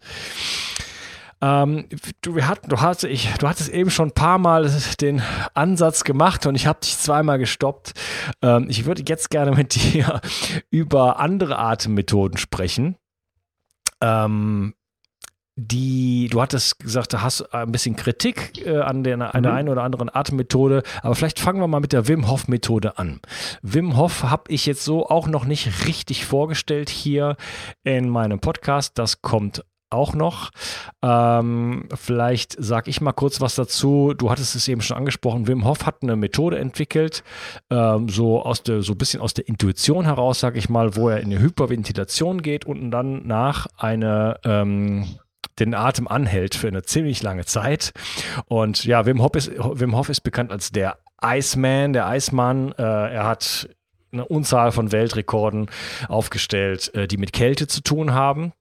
[1.40, 1.87] Ähm,
[2.23, 4.70] du, wir hatten, du, hast, ich, du hattest eben schon ein paar Mal
[5.01, 5.20] den
[5.53, 7.92] Ansatz gemacht und ich habe dich zweimal gestoppt.
[8.40, 10.23] Ähm, ich würde jetzt gerne mit dir
[10.70, 12.97] über andere Atemmethoden sprechen.
[14.01, 14.75] Ähm,
[15.57, 19.59] die, du hattest gesagt, du hast ein bisschen Kritik äh, an der, an der mhm.
[19.59, 23.21] einen oder anderen Atemmethode, aber vielleicht fangen wir mal mit der Wim Hof Methode an.
[23.62, 27.37] Wim Hof habe ich jetzt so auch noch nicht richtig vorgestellt hier
[27.85, 28.99] in meinem Podcast.
[28.99, 30.51] Das kommt auch noch.
[31.03, 34.12] Ähm, vielleicht sage ich mal kurz was dazu.
[34.17, 35.47] Du hattest es eben schon angesprochen.
[35.47, 37.23] Wim Hof hat eine Methode entwickelt,
[37.71, 41.09] ähm, so aus der, so ein bisschen aus der Intuition heraus, sage ich mal, wo
[41.09, 45.07] er in eine Hyperventilation geht und dann nach eine ähm,
[45.59, 47.92] den Atem anhält für eine ziemlich lange Zeit.
[48.46, 52.72] Und ja, Wim Hof ist, Wim Hof ist bekannt als der Iceman, der Eismann.
[52.72, 53.68] Äh, er hat
[54.12, 55.68] eine Unzahl von Weltrekorden
[56.09, 58.52] aufgestellt, äh, die mit Kälte zu tun haben.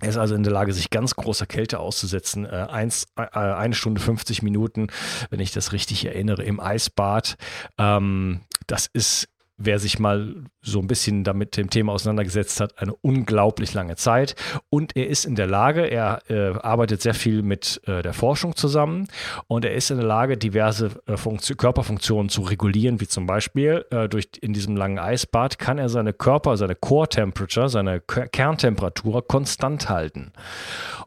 [0.00, 2.46] Er ist also in der Lage, sich ganz großer Kälte auszusetzen.
[2.46, 4.88] Äh, eins, äh, eine Stunde 50 Minuten,
[5.28, 7.36] wenn ich das richtig erinnere, im Eisbad.
[7.78, 9.28] Ähm, das ist
[9.60, 14.34] wer sich mal so ein bisschen damit dem Thema auseinandergesetzt hat, eine unglaublich lange Zeit.
[14.70, 18.56] Und er ist in der Lage, er äh, arbeitet sehr viel mit äh, der Forschung
[18.56, 19.08] zusammen
[19.46, 24.08] und er ist in der Lage, diverse äh, Körperfunktionen zu regulieren, wie zum Beispiel äh,
[24.08, 29.88] durch in diesem langen Eisbad kann er seine Körper, seine Core Temperature, seine Kerntemperatur konstant
[29.88, 30.32] halten.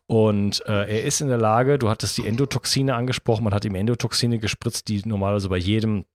[0.06, 3.76] Und äh, er ist in der Lage, du hattest die Endotoxine angesprochen, man hat ihm
[3.76, 6.06] Endotoxine gespritzt, die normalerweise bei jedem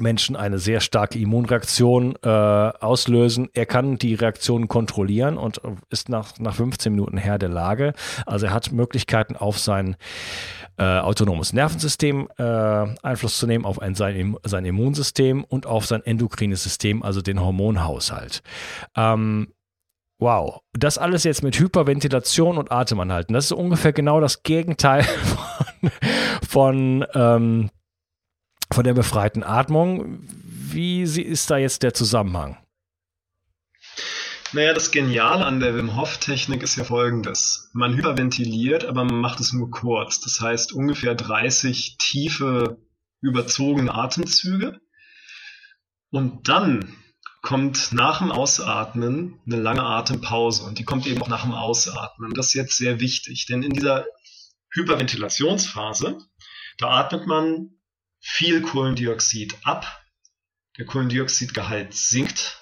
[0.00, 3.48] Menschen eine sehr starke Immunreaktion äh, auslösen.
[3.54, 5.60] Er kann die Reaktion kontrollieren und
[5.90, 7.92] ist nach, nach 15 Minuten Herr der Lage.
[8.26, 9.96] Also er hat Möglichkeiten auf sein
[10.78, 16.02] äh, autonomes Nervensystem äh, Einfluss zu nehmen, auf ein, sein, sein Immunsystem und auf sein
[16.04, 18.42] endokrines System, also den Hormonhaushalt.
[18.96, 19.48] Ähm,
[20.20, 23.32] Wow, das alles jetzt mit Hyperventilation und Atemanhalten.
[23.32, 25.02] Das ist ungefähr genau das Gegenteil
[25.82, 25.90] von,
[26.46, 27.70] von ähm,
[28.72, 30.20] von der befreiten Atmung.
[30.28, 32.56] Wie ist da jetzt der Zusammenhang?
[34.52, 37.70] Naja, das Geniale an der Wim Hof Technik ist ja folgendes.
[37.72, 40.20] Man hyperventiliert, aber man macht es nur kurz.
[40.20, 42.78] Das heißt ungefähr 30 tiefe,
[43.20, 44.80] überzogene Atemzüge.
[46.10, 46.96] Und dann
[47.42, 52.34] kommt nach dem Ausatmen eine lange Atempause und die kommt eben auch nach dem Ausatmen.
[52.34, 54.04] Das ist jetzt sehr wichtig, denn in dieser
[54.74, 56.18] Hyperventilationsphase,
[56.78, 57.79] da atmet man
[58.20, 60.04] viel Kohlendioxid ab,
[60.78, 62.60] der Kohlendioxidgehalt sinkt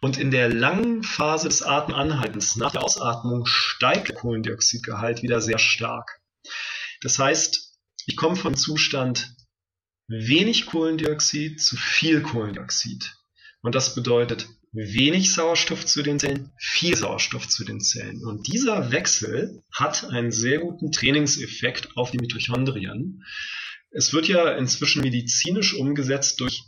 [0.00, 5.58] und in der langen Phase des Atemanhaltens nach der Ausatmung steigt der Kohlendioxidgehalt wieder sehr
[5.58, 6.20] stark.
[7.00, 7.74] Das heißt,
[8.06, 9.34] ich komme von Zustand
[10.08, 13.14] wenig Kohlendioxid zu viel Kohlendioxid.
[13.62, 18.22] Und das bedeutet wenig Sauerstoff zu den Zellen, viel Sauerstoff zu den Zellen.
[18.26, 23.24] Und dieser Wechsel hat einen sehr guten Trainingseffekt auf die Mitochondrien.
[23.96, 26.64] Es wird ja inzwischen medizinisch umgesetzt durch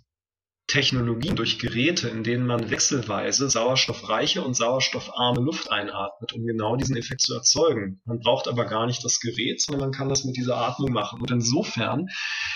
[0.68, 6.96] Technologien, durch Geräte, in denen man wechselweise sauerstoffreiche und sauerstoffarme Luft einatmet, um genau diesen
[6.96, 8.00] Effekt zu erzeugen.
[8.04, 11.20] Man braucht aber gar nicht das Gerät, sondern man kann das mit dieser Atmung machen.
[11.20, 12.06] Und insofern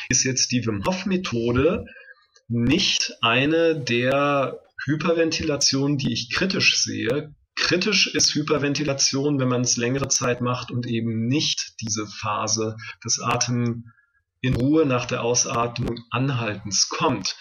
[0.09, 1.85] ist jetzt die Wim Hof Methode
[2.47, 7.35] nicht eine der Hyperventilationen, die ich kritisch sehe.
[7.57, 13.21] Kritisch ist Hyperventilation, wenn man es längere Zeit macht und eben nicht diese Phase des
[13.21, 13.85] Atem
[14.41, 17.37] in Ruhe nach der Ausatmung Anhaltens kommt.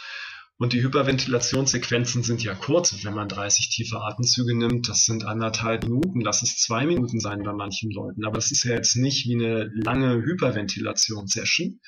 [0.57, 3.05] Und die Hyperventilationssequenzen sind ja kurz.
[3.05, 7.43] Wenn man 30 tiefe Atemzüge nimmt, das sind anderthalb Minuten, lass es zwei Minuten sein
[7.43, 8.25] bei manchen Leuten.
[8.25, 11.79] Aber das ist ja jetzt nicht wie eine lange Hyperventilationssession.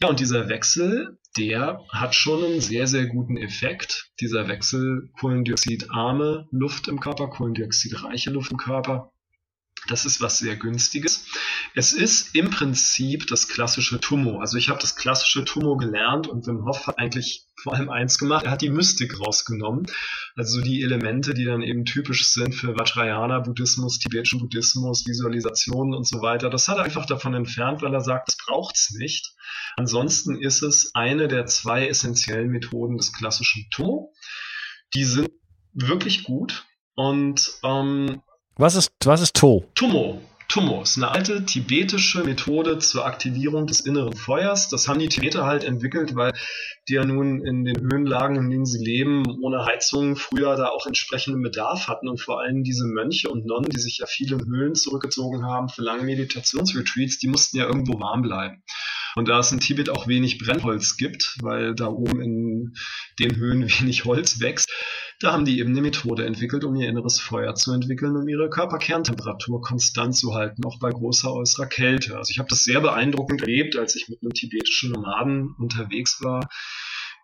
[0.00, 4.10] Ja, und dieser Wechsel, der hat schon einen sehr, sehr guten Effekt.
[4.20, 9.12] Dieser Wechsel kohlendioxidarme Luft im Körper, kohlendioxidreiche Luft im Körper
[9.88, 11.26] das ist was sehr günstiges.
[11.74, 14.40] Es ist im Prinzip das klassische Tummo.
[14.40, 18.18] Also ich habe das klassische Tummo gelernt und Wim Hof hat eigentlich vor allem eins
[18.18, 18.44] gemacht.
[18.44, 19.86] Er hat die Mystik rausgenommen.
[20.34, 26.06] Also die Elemente, die dann eben typisch sind für Vajrayana Buddhismus, tibetischen Buddhismus, Visualisationen und
[26.06, 26.50] so weiter.
[26.50, 29.34] Das hat er einfach davon entfernt, weil er sagt, das braucht's nicht.
[29.76, 34.12] Ansonsten ist es eine der zwei essentiellen Methoden des klassischen Tummo.
[34.94, 35.30] Die sind
[35.72, 38.22] wirklich gut und ähm,
[38.56, 39.64] was ist, was ist To?
[39.74, 40.20] Tumo.
[40.48, 44.68] Tumo ist eine alte tibetische Methode zur Aktivierung des inneren Feuers.
[44.68, 46.32] Das haben die Tibeter halt entwickelt, weil
[46.88, 50.86] die ja nun in den Höhenlagen, in denen sie leben, ohne Heizung früher da auch
[50.86, 54.76] entsprechenden Bedarf hatten und vor allem diese Mönche und Nonnen, die sich ja viele Höhlen
[54.76, 58.62] zurückgezogen haben für lange Meditationsretreats, die mussten ja irgendwo warm bleiben.
[59.16, 62.74] Und da es in Tibet auch wenig Brennholz gibt, weil da oben in
[63.18, 64.70] den Höhen wenig Holz wächst,
[65.20, 68.50] da haben die eben eine Methode entwickelt, um ihr inneres Feuer zu entwickeln, um ihre
[68.50, 72.16] Körperkerntemperatur konstant zu halten, auch bei großer äußerer Kälte.
[72.16, 76.48] Also ich habe das sehr beeindruckend erlebt, als ich mit einem tibetischen Nomaden unterwegs war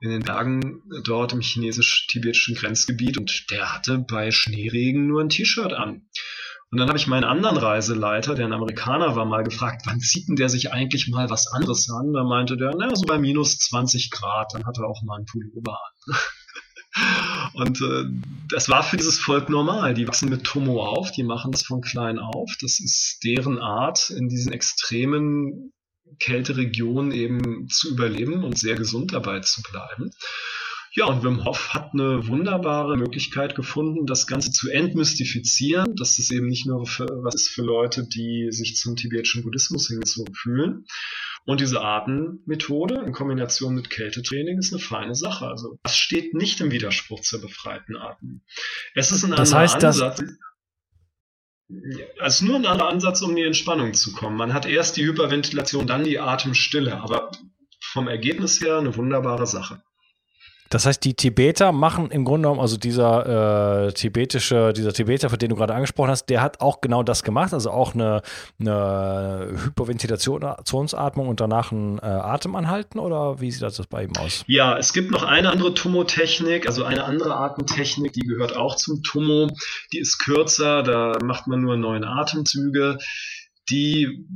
[0.02, 5.72] in den Bergen dort im chinesisch-tibetischen Grenzgebiet und der hatte bei Schneeregen nur ein T-Shirt
[5.72, 6.08] an.
[6.72, 10.26] Und dann habe ich meinen anderen Reiseleiter, der ein Amerikaner war, mal gefragt, wann zieht
[10.26, 12.12] denn der sich eigentlich mal was anderes an?
[12.12, 15.26] Da meinte der, na, so bei minus 20 Grad, dann hat er auch mal einen
[15.26, 16.16] Pullover an.
[17.54, 18.04] Und äh,
[18.48, 19.94] das war für dieses Volk normal.
[19.94, 22.50] Die wachsen mit Tomo auf, die machen das von klein auf.
[22.60, 25.72] Das ist deren Art, in diesen extremen
[26.18, 30.10] Kälteregionen eben zu überleben und sehr gesund dabei zu bleiben.
[30.94, 36.30] Ja, und Wim Hof hat eine wunderbare Möglichkeit gefunden, das Ganze zu entmystifizieren, dass es
[36.30, 40.84] eben nicht nur für, was ist für Leute, die sich zum tibetischen Buddhismus hingezogen fühlen.
[41.44, 45.46] Und diese Atemmethode in Kombination mit Kältetraining ist eine feine Sache.
[45.46, 48.42] Also das steht nicht im Widerspruch zur befreiten Atmung.
[48.94, 50.22] Es ist ein das anderer heißt, Ansatz.
[52.20, 54.36] Also nur ein anderer Ansatz, um in die Entspannung zu kommen.
[54.36, 57.32] Man hat erst die Hyperventilation, dann die Atemstille, aber
[57.80, 59.82] vom Ergebnis her eine wunderbare Sache.
[60.72, 65.36] Das heißt, die Tibeter machen im Grunde genommen, also dieser äh, tibetische, dieser Tibeter, für
[65.36, 68.22] den du gerade angesprochen hast, der hat auch genau das gemacht, also auch eine,
[68.58, 74.44] eine Hyperventilationsatmung und danach ein äh, Atemanhalten oder wie sieht das bei ihm aus?
[74.46, 79.02] Ja, es gibt noch eine andere Tummo-Technik, also eine andere Atemtechnik, die gehört auch zum
[79.02, 79.48] Tummo.
[79.92, 82.96] Die ist kürzer, da macht man nur neun Atemzüge
[83.70, 84.26] die,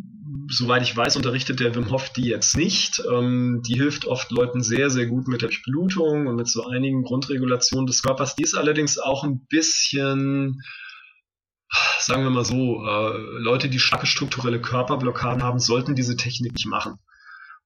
[0.48, 3.02] soweit ich weiß, unterrichtet der Wim Hof die jetzt nicht.
[3.12, 7.02] Ähm, die hilft oft Leuten sehr, sehr gut mit der Blutung und mit so einigen
[7.02, 8.36] Grundregulationen des Körpers.
[8.36, 10.62] Die ist allerdings auch ein bisschen,
[12.00, 16.66] sagen wir mal so, äh, Leute, die starke strukturelle Körperblockaden haben, sollten diese Technik nicht
[16.66, 16.98] machen.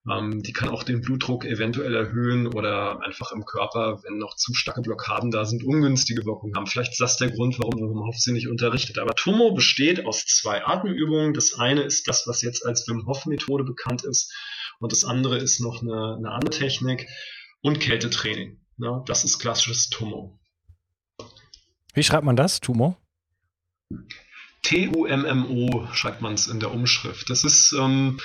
[0.08, 4.54] Ähm, die kann auch den Blutdruck eventuell erhöhen oder einfach im Körper, wenn noch zu
[4.54, 6.66] starke Blockaden da sind, ungünstige Wirkungen haben.
[6.66, 8.98] Vielleicht ist das der Grund, warum Wim Hof sie nicht unterrichtet.
[8.98, 11.34] Aber Tomo besteht aus zwei Atemübungen.
[11.34, 14.32] Das eine ist das, was jetzt als Wim Hof Methode bekannt ist.
[14.78, 17.06] Und das andere ist noch eine, eine andere Technik
[17.60, 18.58] und Kältetraining.
[18.78, 20.40] Ja, das ist klassisches Tomo.
[21.92, 22.96] Wie schreibt man das, Tumo?
[24.62, 27.28] T-U-M-M-O schreibt man es in der Umschrift.
[27.28, 28.18] Das ist ähm,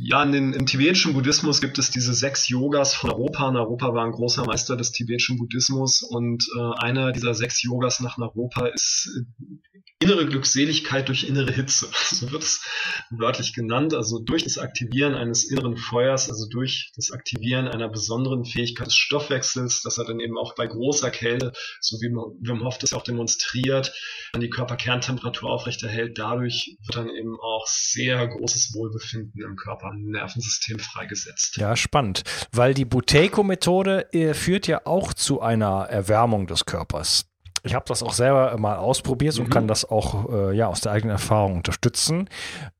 [0.00, 3.50] ja, in den, im tibetischen Buddhismus gibt es diese sechs Yogas von Europa.
[3.50, 8.16] Naropa war ein großer Meister des tibetischen Buddhismus und äh, einer dieser sechs Yogas nach
[8.16, 11.88] Naropa ist äh, innere Glückseligkeit durch innere Hitze.
[12.10, 12.62] So wird es
[13.10, 13.94] wörtlich genannt.
[13.94, 18.96] Also durch das Aktivieren eines inneren Feuers, also durch das Aktivieren einer besonderen Fähigkeit des
[18.96, 23.04] Stoffwechsels, dass er dann eben auch bei großer Kälte, so wie Wim Hof das auch
[23.04, 23.94] demonstriert,
[24.32, 26.18] an die Körperkerntemperatur aufrechterhält.
[26.18, 31.56] Dadurch wird dann eben auch sehr großes Wohlbefinden im Körper Nervensystem freigesetzt.
[31.56, 32.22] Ja, spannend,
[32.52, 37.26] weil die Buteiko-Methode äh, führt ja auch zu einer Erwärmung des Körpers.
[37.62, 39.44] Ich habe das auch selber mal ausprobiert mhm.
[39.44, 42.28] und kann das auch äh, ja, aus der eigenen Erfahrung unterstützen,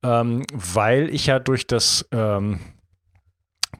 [0.02, 2.60] ähm, weil ich ja durch das ähm,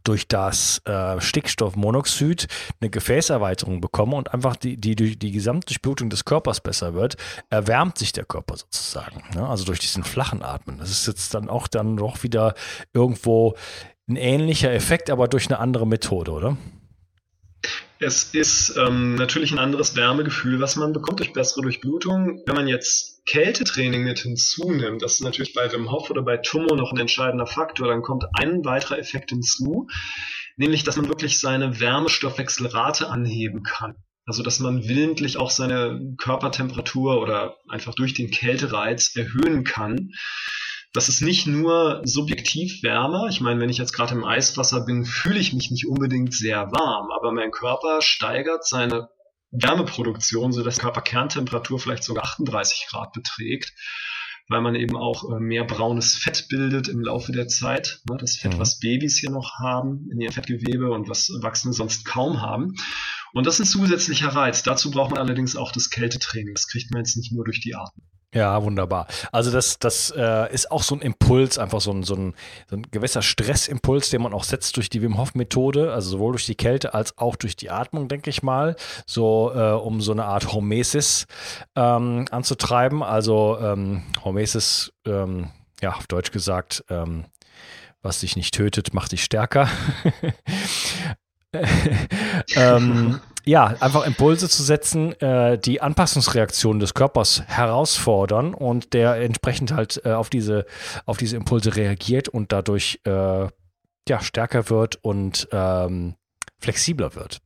[0.04, 2.46] durch das äh, Stickstoffmonoxid
[2.80, 7.16] eine Gefäßerweiterung bekomme und einfach die, die, die, die Gesamtdurchblutung des Körpers besser wird,
[7.48, 9.22] erwärmt sich der Körper sozusagen.
[9.34, 9.46] Ne?
[9.46, 10.78] Also durch diesen flachen Atmen.
[10.78, 12.54] Das ist jetzt dann auch dann doch wieder
[12.92, 13.54] irgendwo
[14.08, 16.56] ein ähnlicher Effekt, aber durch eine andere Methode, oder?
[18.02, 22.42] Es ist ähm, natürlich ein anderes Wärmegefühl, was man bekommt durch bessere Durchblutung.
[22.46, 26.74] Wenn man jetzt Kältetraining mit hinzunimmt, das ist natürlich bei Wim Hof oder bei Tummo
[26.74, 29.86] noch ein entscheidender Faktor, dann kommt ein weiterer Effekt hinzu,
[30.56, 33.96] nämlich dass man wirklich seine Wärmestoffwechselrate anheben kann.
[34.24, 40.12] Also dass man willentlich auch seine Körpertemperatur oder einfach durch den Kältereiz erhöhen kann
[40.92, 43.28] das ist nicht nur subjektiv wärmer.
[43.28, 46.72] Ich meine, wenn ich jetzt gerade im Eiswasser bin, fühle ich mich nicht unbedingt sehr
[46.72, 49.08] warm, aber mein Körper steigert seine
[49.52, 53.72] Wärmeproduktion, sodass Körperkerntemperatur vielleicht sogar 38 Grad beträgt,
[54.48, 58.00] weil man eben auch äh, mehr braunes Fett bildet im Laufe der Zeit.
[58.08, 58.58] Ne, das Fett, mhm.
[58.58, 62.74] was Babys hier noch haben in ihrem Fettgewebe und was Erwachsene sonst kaum haben.
[63.32, 64.64] Und das ist ein zusätzlicher Reiz.
[64.64, 66.54] Dazu braucht man allerdings auch das Kältetraining.
[66.54, 68.06] Das kriegt man jetzt nicht nur durch die Atmung.
[68.32, 69.08] Ja, wunderbar.
[69.32, 72.34] Also das, das äh, ist auch so ein Impuls, einfach so ein, so, ein,
[72.68, 76.32] so ein gewisser Stressimpuls, den man auch setzt durch die Wim Hof Methode, also sowohl
[76.32, 80.12] durch die Kälte als auch durch die Atmung, denke ich mal, so äh, um so
[80.12, 81.26] eine Art Hormesis
[81.74, 83.02] ähm, anzutreiben.
[83.02, 87.24] Also ähm, Hormesis, ähm, ja, auf Deutsch gesagt, ähm,
[88.00, 89.68] was dich nicht tötet, macht dich stärker.
[92.54, 99.72] ähm, ja, einfach Impulse zu setzen, äh, die Anpassungsreaktion des Körpers herausfordern und der entsprechend
[99.72, 100.66] halt äh, auf, diese,
[101.06, 103.48] auf diese Impulse reagiert und dadurch äh,
[104.08, 106.14] ja, stärker wird und ähm,
[106.58, 107.40] flexibler wird.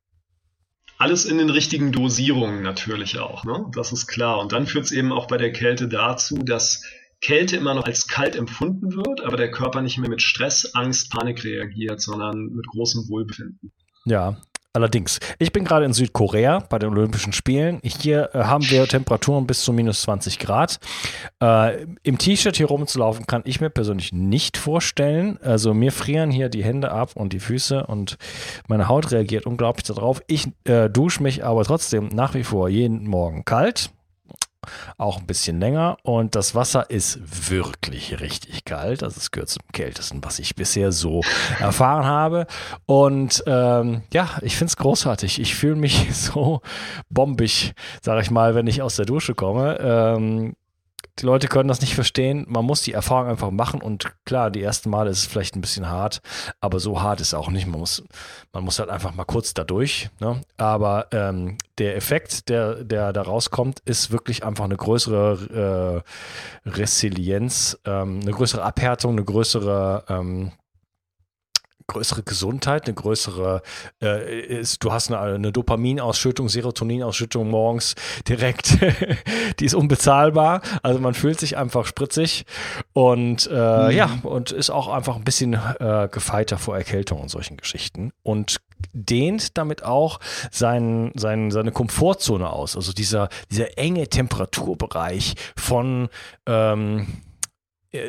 [0.99, 3.67] Alles in den richtigen Dosierungen natürlich auch, ne?
[3.75, 4.39] Das ist klar.
[4.39, 6.83] Und dann führt es eben auch bei der Kälte dazu, dass
[7.21, 11.11] Kälte immer noch als kalt empfunden wird, aber der Körper nicht mehr mit Stress, Angst,
[11.11, 13.73] Panik reagiert, sondern mit großem Wohlbefinden.
[14.05, 14.37] Ja,
[14.77, 17.79] Allerdings, ich bin gerade in Südkorea bei den Olympischen Spielen.
[17.85, 20.81] Hier äh, haben wir Temperaturen bis zu minus 20 Grad.
[21.41, 25.39] Äh, Im T-Shirt hier rumzulaufen kann ich mir persönlich nicht vorstellen.
[25.43, 28.17] Also mir frieren hier die Hände ab und die Füße und
[28.67, 30.21] meine Haut reagiert unglaublich darauf.
[30.27, 33.93] Ich äh, dusche mich aber trotzdem nach wie vor jeden Morgen kalt
[34.99, 37.19] auch ein bisschen länger und das Wasser ist
[37.51, 39.03] wirklich richtig kalt.
[39.03, 41.21] Also es gehört zum kältesten, was ich bisher so
[41.61, 42.47] erfahren habe.
[42.87, 45.41] Und ähm, ja, ich finde es großartig.
[45.41, 46.61] Ich fühle mich so
[47.09, 49.79] bombig, sage ich mal, wenn ich aus der Dusche komme.
[49.81, 50.55] Ähm,
[51.19, 52.45] die Leute können das nicht verstehen.
[52.49, 55.61] Man muss die Erfahrung einfach machen und klar, die ersten Male ist es vielleicht ein
[55.61, 56.21] bisschen hart,
[56.61, 57.67] aber so hart ist es auch nicht.
[57.67, 58.03] Man muss,
[58.53, 60.11] man muss halt einfach mal kurz da durch.
[60.19, 60.41] Ne?
[60.57, 66.03] Aber ähm, der Effekt, der, der da rauskommt, ist wirklich einfach eine größere
[66.67, 70.53] äh, Resilienz, ähm, eine größere Abhärtung, eine größere ähm,
[71.87, 73.63] größere Gesundheit, eine größere,
[74.03, 77.95] äh, ist, du hast eine, eine Dopaminausschüttung, Serotoninausschüttung morgens
[78.27, 78.79] direkt,
[79.61, 80.63] die ist unbezahlbar.
[80.83, 82.47] Also man fühlt sich einfach spritzig
[82.93, 83.91] und äh, mhm.
[83.91, 88.13] ja, und ist auch einfach ein bisschen äh, gefeiter vor Erkältung und solchen Geschichten.
[88.23, 88.61] Und
[88.93, 90.21] dehnt damit auch
[90.51, 92.77] sein, sein, seine Komfortzone aus.
[92.77, 96.09] Also dieser, dieser enge Temperaturbereich von
[96.47, 97.05] ähm, äh,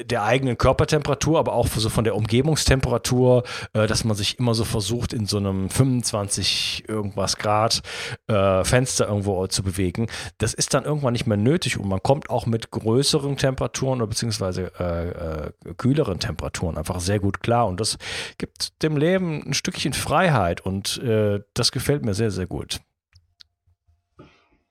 [0.05, 4.65] der eigenen Körpertemperatur, aber auch so von der Umgebungstemperatur, äh, dass man sich immer so
[4.65, 7.81] versucht, in so einem 25 irgendwas Grad
[8.27, 10.07] äh, Fenster irgendwo zu bewegen.
[10.37, 14.07] Das ist dann irgendwann nicht mehr nötig und man kommt auch mit größeren Temperaturen oder
[14.07, 17.67] beziehungsweise äh, äh, kühleren Temperaturen einfach sehr gut klar.
[17.67, 17.97] Und das
[18.37, 22.79] gibt dem Leben ein Stückchen Freiheit und äh, das gefällt mir sehr, sehr gut.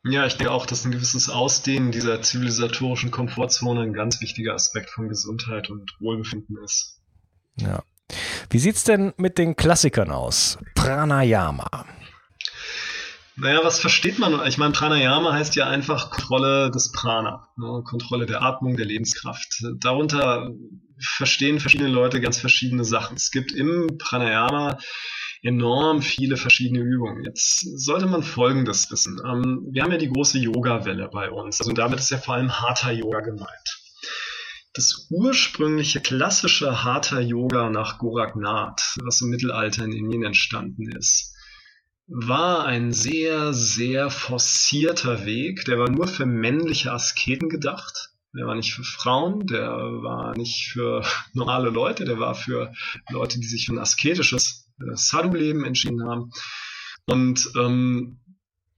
[0.06, 4.90] Ja, ich denke auch, dass ein gewisses Ausdehnen dieser zivilisatorischen Komfortzone ein ganz wichtiger Aspekt
[4.90, 7.00] von Gesundheit und Wohlbefinden ist.
[7.56, 7.82] Ja.
[8.50, 10.58] Wie sieht's denn mit den Klassikern aus?
[10.74, 11.86] Pranayama.
[13.36, 14.46] Naja, was versteht man?
[14.46, 17.82] Ich meine, Pranayama heißt ja einfach Kontrolle des Prana, ne?
[17.84, 19.64] Kontrolle der Atmung, der Lebenskraft.
[19.80, 20.52] Darunter
[20.98, 23.16] verstehen verschiedene Leute ganz verschiedene Sachen.
[23.16, 24.78] Es gibt im Pranayama
[25.44, 27.22] enorm viele verschiedene Übungen.
[27.22, 29.20] Jetzt sollte man Folgendes wissen.
[29.24, 31.60] Ähm, wir haben ja die große Yoga-Welle bei uns.
[31.60, 33.82] Also damit ist ja vor allem Hatha Yoga gemeint.
[34.72, 41.34] Das ursprüngliche klassische Hatha Yoga nach Goraknath, was im Mittelalter in Indien entstanden ist,
[42.06, 45.66] war ein sehr, sehr forcierter Weg.
[45.66, 48.10] Der war nur für männliche Asketen gedacht.
[48.36, 52.72] Der war nicht für Frauen, der war nicht für normale Leute, der war für
[53.10, 56.30] Leute, die sich für ein asketisches Sadhu-Leben entschieden haben.
[57.06, 58.18] Und ähm,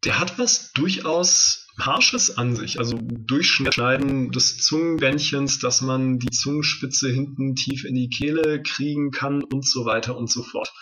[0.04, 2.78] der hat was durchaus Harsches an sich.
[2.78, 9.42] Also Durchschneiden des Zungenbändchens, dass man die Zungenspitze hinten tief in die Kehle kriegen kann
[9.42, 10.72] und so weiter und so fort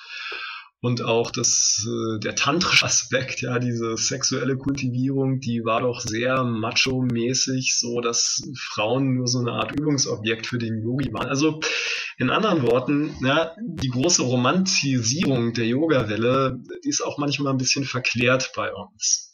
[0.85, 6.45] und auch das, äh, der tantrische Aspekt, ja, diese sexuelle Kultivierung, die war doch sehr
[6.45, 11.28] macho-mäßig, so dass Frauen nur so eine Art Übungsobjekt für den Yogi waren.
[11.28, 11.61] Also
[12.18, 17.87] in anderen Worten, ja, die große Romantisierung der Yoga-Welle, die ist auch manchmal ein bisschen
[17.87, 19.32] verklärt bei uns.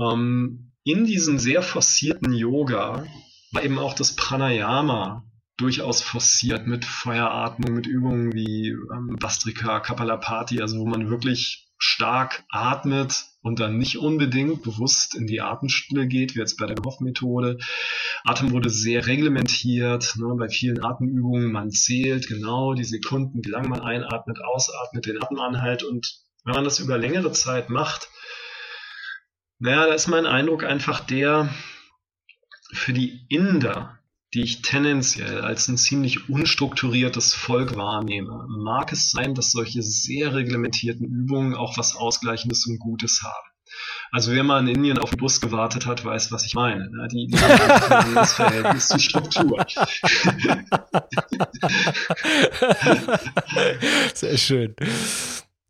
[0.00, 3.04] Ähm, in diesem sehr forcierten Yoga
[3.50, 5.22] war eben auch das Pranayama
[5.62, 12.44] durchaus forciert mit Feueratmung, mit Übungen wie ähm, Bastrika, Kapalapati, also wo man wirklich stark
[12.50, 17.58] atmet und dann nicht unbedingt bewusst in die Atemstille geht, wie jetzt bei der Hoff-Methode.
[18.24, 23.68] Atem wurde sehr reglementiert, ne, bei vielen Atemübungen, man zählt genau die Sekunden, wie lange
[23.68, 28.08] man einatmet, ausatmet, den Atem anhält und wenn man das über längere Zeit macht,
[29.58, 31.48] naja, da ist mein Eindruck einfach der,
[32.72, 34.01] für die Inder
[34.34, 40.34] die ich tendenziell als ein ziemlich unstrukturiertes Volk wahrnehme, mag es sein, dass solche sehr
[40.34, 43.52] reglementierten Übungen auch was Ausgleichendes und Gutes haben.
[44.10, 46.90] Also wer mal in Indien auf den Bus gewartet hat, weiß, was ich meine.
[46.90, 47.08] Ne?
[47.10, 49.64] Die, die haben das Verhältnis zur Struktur.
[54.14, 54.74] Sehr schön.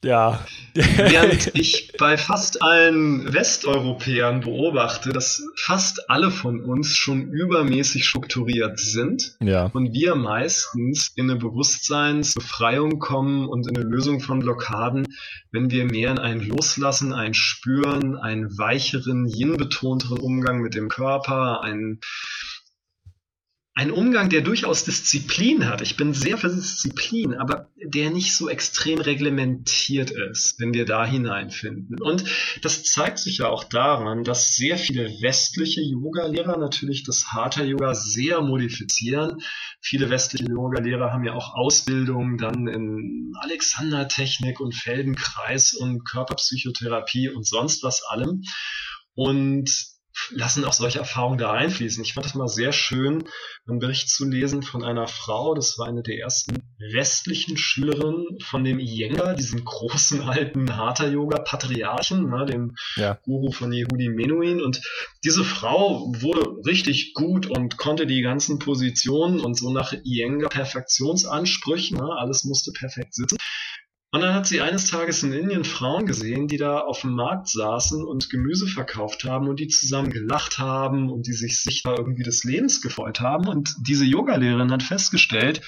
[0.05, 0.44] Ja.
[0.74, 8.80] Während ich bei fast allen Westeuropäern beobachte, dass fast alle von uns schon übermäßig strukturiert
[8.80, 9.66] sind ja.
[9.72, 15.07] und wir meistens in eine Bewusstseinsbefreiung kommen und in eine Lösung von Blockaden,
[15.53, 21.62] wenn wir mehr in ein Loslassen, ein Spüren, einen weicheren, yin-betonteren Umgang mit dem Körper,
[21.62, 22.00] einen
[23.75, 25.81] ein Umgang, der durchaus Disziplin hat.
[25.81, 31.07] Ich bin sehr für Disziplin, aber der nicht so extrem reglementiert ist, wenn wir da
[31.07, 31.99] hineinfinden.
[32.03, 32.25] Und
[32.61, 38.43] das zeigt sich ja auch daran, dass sehr viele westliche Yoga-Lehrer natürlich das Hatha-Yoga sehr
[38.43, 39.41] modifizieren.
[39.81, 47.47] Viele westliche Yoga-Lehrer haben ja auch Ausbildung dann in Alexander-Technik und Feldenkreis und Körperpsychotherapie und
[47.47, 48.43] sonst was allem.
[49.14, 49.91] Und
[50.31, 52.03] lassen auch solche Erfahrungen da einfließen.
[52.05, 53.25] Ich fand es mal sehr schön,
[53.67, 58.65] einen Bericht zu lesen von einer Frau, das war eine der ersten westlichen Schülerinnen von
[58.65, 63.19] dem Iyengar, diesem großen alten Hatha-Yoga-Patriarchen, ne, dem ja.
[63.23, 64.61] Guru von Yehudi Menuhin.
[64.61, 64.83] Und
[65.25, 71.99] diese Frau wurde richtig gut und konnte die ganzen Positionen und so nach Iyengar Perfektionsansprüchen,
[71.99, 73.39] ne, alles musste perfekt sitzen.
[74.15, 77.49] Und dann hat sie eines Tages in Indien Frauen gesehen, die da auf dem Markt
[77.49, 82.23] saßen und Gemüse verkauft haben und die zusammen gelacht haben und die sich sicher irgendwie
[82.23, 83.49] des Lebens gefreut haben.
[83.49, 85.63] Und diese Yogalehrerin hat festgestellt,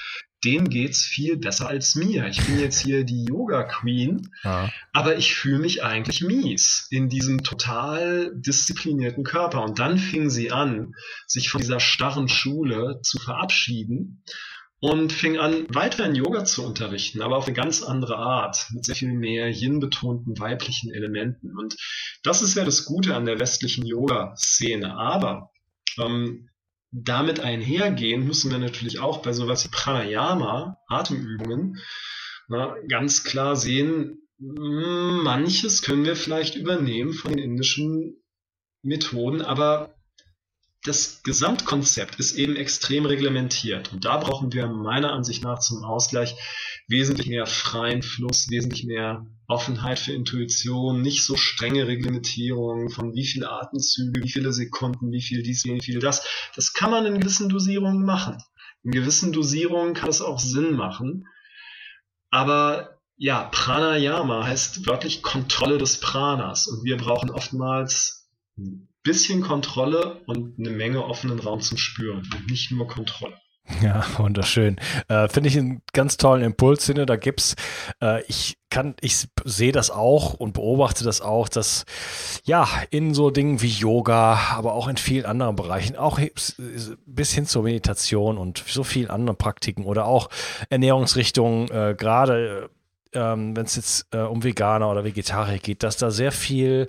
[0.45, 2.27] denen geht's viel besser als mir.
[2.27, 4.71] Ich bin jetzt hier die Yoga Queen, ja.
[4.93, 9.63] aber ich fühle mich eigentlich mies in diesem total disziplinierten Körper.
[9.63, 10.93] Und dann fing sie an,
[11.27, 14.23] sich von dieser starren Schule zu verabschieden
[14.85, 18.95] und fing an, weiterhin Yoga zu unterrichten, aber auf eine ganz andere Art, mit sehr
[18.95, 21.57] viel mehr yin-betonten weiblichen Elementen.
[21.57, 21.75] Und
[22.23, 24.95] das ist ja das Gute an der westlichen Yoga-Szene.
[24.95, 25.51] Aber
[25.99, 26.51] ähm,
[26.91, 31.79] damit einhergehen müssen wir natürlich auch bei sowas wie Pranayama, Atemübungen,
[32.49, 38.23] na, ganz klar sehen, hm, manches können wir vielleicht übernehmen von den indischen
[38.83, 39.94] Methoden, aber
[40.85, 43.91] das Gesamtkonzept ist eben extrem reglementiert.
[43.93, 46.37] Und da brauchen wir meiner Ansicht nach zum Ausgleich
[46.89, 53.25] wesentlich mehr freien Fluss, wesentlich mehr Offenheit für Intuition, nicht so strenge Reglementierung von wie
[53.25, 56.27] viele Atemzüge, wie viele Sekunden, wie viel dies, wie viel das.
[56.55, 58.37] Das kann man in gewissen Dosierungen machen.
[58.83, 61.27] In gewissen Dosierungen kann es auch Sinn machen.
[62.31, 66.67] Aber ja, Pranayama heißt wörtlich Kontrolle des Pranas.
[66.67, 68.29] Und wir brauchen oftmals
[69.05, 73.37] bisschen Kontrolle und eine Menge offenen Raum zum Spüren und nicht nur Kontrolle.
[73.83, 74.77] Ja, wunderschön.
[75.09, 77.07] Äh, Finde ich einen ganz tollen Impuls, Sinne.
[77.07, 77.55] Da gibt's,
[78.03, 81.85] äh, ich kann, ich sehe das auch und beobachte das auch, dass
[82.45, 86.21] ja in so Dingen wie Yoga, aber auch in vielen anderen Bereichen, auch
[87.07, 90.29] bis hin zur Meditation und so vielen anderen Praktiken oder auch
[90.69, 92.69] Ernährungsrichtungen, äh, gerade
[93.15, 96.89] ähm, wenn es jetzt äh, um Veganer oder Vegetarier geht, dass da sehr viel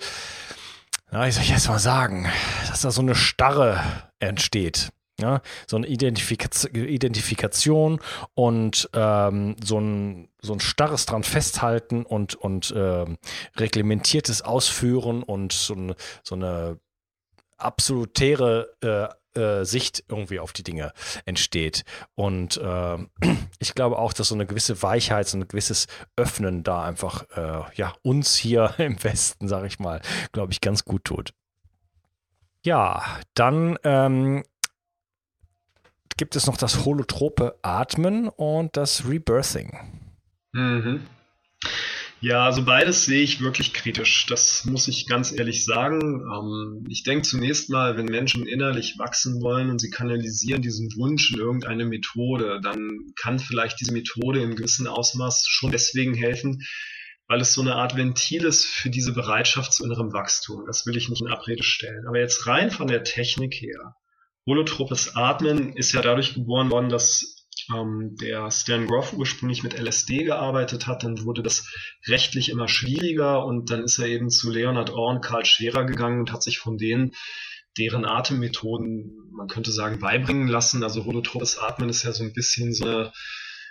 [1.16, 2.28] ja, ich soll jetzt mal sagen,
[2.68, 3.82] dass da so eine Starre
[4.20, 4.90] entsteht.
[5.18, 8.02] Ja, so eine Identifika Identifikation
[8.34, 13.16] und ähm, so, ein, so ein starres dran festhalten und, und ähm,
[13.56, 16.82] reglementiertes Ausführen und so, ein, so eine
[17.58, 20.94] absolutäre äh, äh, Sicht irgendwie auf die Dinge
[21.26, 21.84] entsteht.
[22.16, 22.98] Und äh,
[23.60, 27.64] ich glaube auch, dass so eine gewisse Weichheit, so ein gewisses Öffnen da einfach äh,
[27.76, 30.02] ja uns hier im Westen, sage ich mal,
[30.32, 31.34] glaube ich, ganz gut tut.
[32.64, 33.04] Ja,
[33.36, 34.44] dann ähm,
[36.18, 39.78] gibt es noch das holotrope Atmen und das Rebirthing.
[40.54, 41.06] Mhm.
[42.22, 44.26] Ja, also beides sehe ich wirklich kritisch.
[44.28, 46.22] Das muss ich ganz ehrlich sagen.
[46.22, 51.32] Ähm, ich denke zunächst mal, wenn Menschen innerlich wachsen wollen und sie kanalisieren diesen Wunsch
[51.32, 56.66] in irgendeine Methode, dann kann vielleicht diese Methode im gewissen Ausmaß schon deswegen helfen,
[57.28, 60.64] weil es so eine Art Ventil ist für diese Bereitschaft zu innerem Wachstum.
[60.66, 62.08] Das will ich nicht in Abrede stellen.
[62.08, 63.96] Aber jetzt rein von der Technik her.
[64.48, 67.35] Holotropes Atmen ist ja dadurch geboren worden, dass
[67.74, 71.68] ähm, der Stan Groff ursprünglich mit LSD gearbeitet hat, dann wurde das
[72.08, 76.20] rechtlich immer schwieriger und dann ist er eben zu Leonard Orr und Karl Scherer gegangen
[76.20, 77.12] und hat sich von denen
[77.78, 80.84] deren Atemmethoden, man könnte sagen, beibringen lassen.
[80.84, 83.12] Also holotropes Atmen ist ja so ein bisschen so eine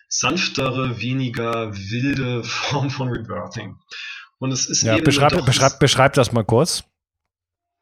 [0.08, 3.76] sanftere, weniger wilde Form von Rebirthing.
[4.38, 6.84] Und es ist ja, eben beschreib, beschreib, beschreib das mal kurz.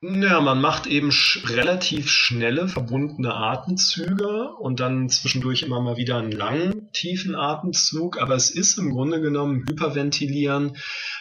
[0.05, 6.17] Ja, man macht eben sch relativ schnelle, verbundene Atemzüge und dann zwischendurch immer mal wieder
[6.17, 8.21] einen langen, tiefen Atemzug.
[8.21, 10.77] Aber es ist im Grunde genommen Hyperventilieren,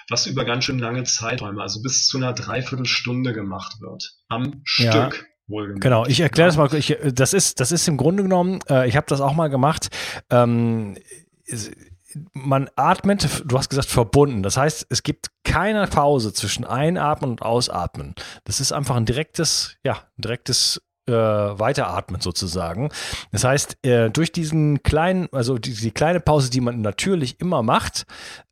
[0.10, 4.14] was über ganz schön lange Zeiträume, also bis zu einer Dreiviertelstunde gemacht wird.
[4.30, 4.92] Am ja.
[4.92, 5.28] Stück.
[5.48, 6.74] Genau, ich erkläre das mal.
[6.74, 9.90] Ich, das, ist, das ist im Grunde genommen, äh, ich habe das auch mal gemacht.
[10.30, 10.98] Ähm,
[12.34, 14.44] man atmet, du hast gesagt, verbunden.
[14.44, 18.16] Das heißt, es gibt keine Pause zwischen Einatmen und Ausatmen.
[18.44, 22.90] Das ist einfach ein direktes, ja, ein direktes äh, Weiteratmen sozusagen.
[23.32, 27.64] Das heißt, äh, durch diesen kleinen, also die, die, kleine Pause, die man natürlich immer
[27.64, 28.06] macht,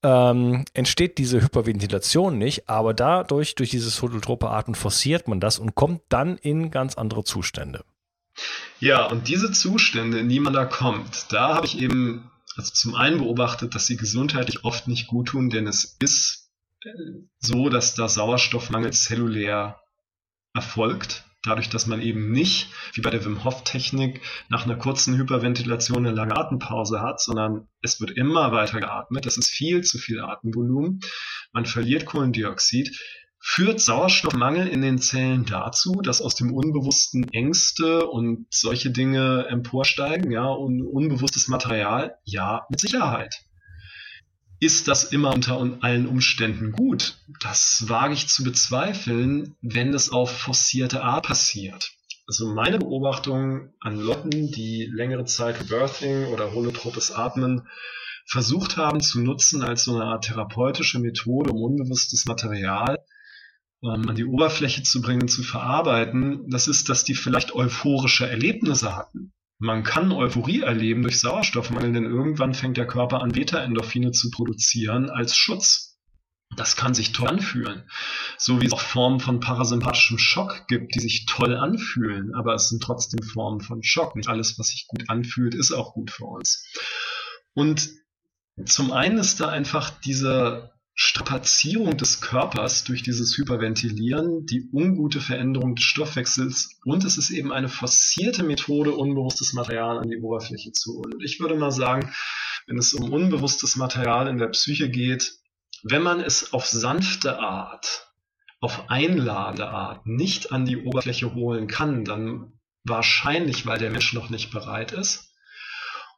[0.03, 5.76] ähm, entsteht diese Hyperventilation nicht, aber dadurch, durch dieses holotrope Atmen forciert man das und
[5.76, 7.84] kommt dann in ganz andere Zustände.
[8.80, 12.29] Ja, und diese Zustände, in die man da kommt, da habe ich eben
[12.60, 16.51] also zum einen beobachtet, dass sie gesundheitlich oft nicht gut tun, denn es ist
[16.84, 16.89] äh,
[17.39, 19.80] so, dass da Sauerstoffmangel zellulär
[20.53, 25.18] erfolgt dadurch, dass man eben nicht, wie bei der Wim Hof Technik, nach einer kurzen
[25.18, 29.26] Hyperventilation eine lange Atempause hat, sondern es wird immer weiter geatmet.
[29.26, 30.99] Das ist viel zu viel Atemvolumen.
[31.53, 32.99] Man verliert Kohlendioxid
[33.40, 40.32] führt Sauerstoffmangel in den Zellen dazu, dass aus dem Unbewussten Ängste und solche Dinge emporsteigen,
[40.32, 42.18] ja, und unbewusstes Material?
[42.26, 43.44] Ja, mit Sicherheit.
[44.60, 47.18] Ist das immer unter allen Umständen gut?
[47.40, 51.94] Das wage ich zu bezweifeln, wenn das auf forcierte Art passiert.
[52.28, 57.68] Also meine Beobachtung an Leuten, die längere Zeit Birthing oder holotropes Atmen
[58.26, 62.99] versucht haben zu nutzen als so eine Art therapeutische Methode, um unbewusstes Material
[63.82, 69.32] an die Oberfläche zu bringen, zu verarbeiten, das ist, dass die vielleicht euphorische Erlebnisse hatten.
[69.58, 75.10] Man kann Euphorie erleben durch Sauerstoffmangel, denn irgendwann fängt der Körper an, Beta-Endorphine zu produzieren
[75.10, 75.98] als Schutz.
[76.56, 77.84] Das kann sich toll anfühlen.
[78.38, 82.70] So wie es auch Formen von parasympathischem Schock gibt, die sich toll anfühlen, aber es
[82.70, 84.16] sind trotzdem Formen von Schock.
[84.16, 86.66] Nicht alles, was sich gut anfühlt, ist auch gut für uns.
[87.54, 87.90] Und
[88.66, 95.76] zum einen ist da einfach dieser Strapazierung des Körpers durch dieses Hyperventilieren, die ungute Veränderung
[95.76, 100.95] des Stoffwechsels und es ist eben eine forcierte Methode, unbewusstes Material an die Oberfläche zu
[100.95, 101.14] holen.
[101.14, 102.12] Und ich würde mal sagen,
[102.68, 105.39] wenn es um unbewusstes Material in der Psyche geht,
[105.84, 108.12] wenn man es auf sanfte Art,
[108.60, 114.30] auf einladende Art nicht an die Oberfläche holen kann, dann wahrscheinlich, weil der Mensch noch
[114.30, 115.29] nicht bereit ist,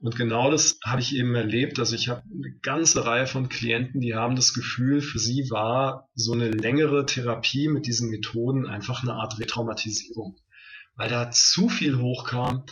[0.01, 1.77] und genau das habe ich eben erlebt.
[1.77, 6.09] Also ich habe eine ganze Reihe von Klienten, die haben das Gefühl, für sie war
[6.15, 10.37] so eine längere Therapie mit diesen Methoden einfach eine Art Retraumatisierung.
[10.95, 12.65] Weil da zu viel hochkam,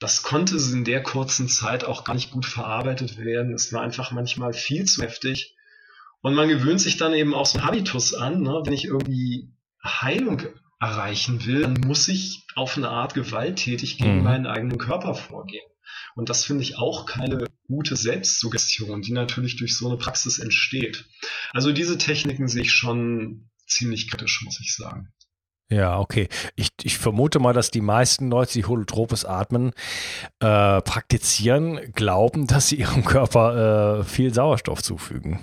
[0.00, 3.54] das konnte in der kurzen Zeit auch gar nicht gut verarbeitet werden.
[3.54, 5.54] Es war einfach manchmal viel zu heftig.
[6.20, 8.42] Und man gewöhnt sich dann eben auch so einen Habitus an.
[8.42, 8.62] Ne?
[8.64, 9.52] Wenn ich irgendwie
[9.84, 10.42] Heilung
[10.80, 14.24] erreichen will, dann muss ich auf eine Art gewalttätig gegen mhm.
[14.24, 15.64] meinen eigenen Körper vorgehen.
[16.16, 21.04] Und das finde ich auch keine gute Selbstsuggestion, die natürlich durch so eine Praxis entsteht.
[21.52, 25.12] Also diese Techniken sehe ich schon ziemlich kritisch, muss ich sagen.
[25.68, 26.28] Ja, okay.
[26.54, 29.72] Ich, ich vermute mal, dass die meisten Leute, die holotropes Atmen
[30.38, 35.40] äh, praktizieren, glauben, dass sie ihrem Körper äh, viel Sauerstoff zufügen.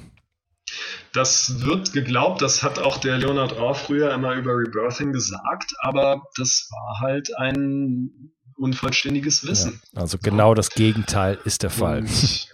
[1.11, 6.24] Das wird geglaubt, das hat auch der Leonard Orr früher immer über Rebirthing gesagt, aber
[6.36, 9.82] das war halt ein unvollständiges Wissen.
[9.93, 11.99] Ja, also genau das Gegenteil ist der Fall.
[11.99, 12.47] Und,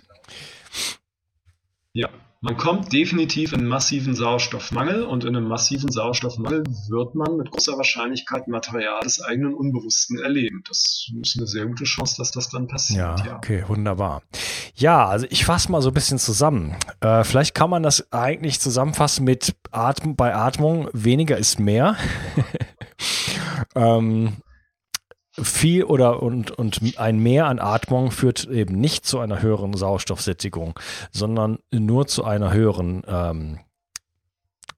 [1.93, 2.09] ja,
[2.41, 7.75] man kommt definitiv in massiven Sauerstoffmangel und in einem massiven Sauerstoffmangel wird man mit großer
[7.75, 10.63] Wahrscheinlichkeit Material des eigenen Unbewussten erleben.
[10.65, 13.19] Das ist eine sehr gute Chance, dass das dann passiert.
[13.19, 13.35] Ja, ja.
[13.35, 14.21] okay, wunderbar.
[14.73, 16.77] Ja, also ich fasse mal so ein bisschen zusammen.
[17.01, 21.97] Äh, vielleicht kann man das eigentlich zusammenfassen mit Atm bei Atmung, weniger ist mehr.
[23.75, 24.37] ähm,
[25.31, 30.79] viel oder und, und ein Mehr an Atmung führt eben nicht zu einer höheren Sauerstoffsättigung,
[31.11, 33.59] sondern nur zu einer höheren ähm,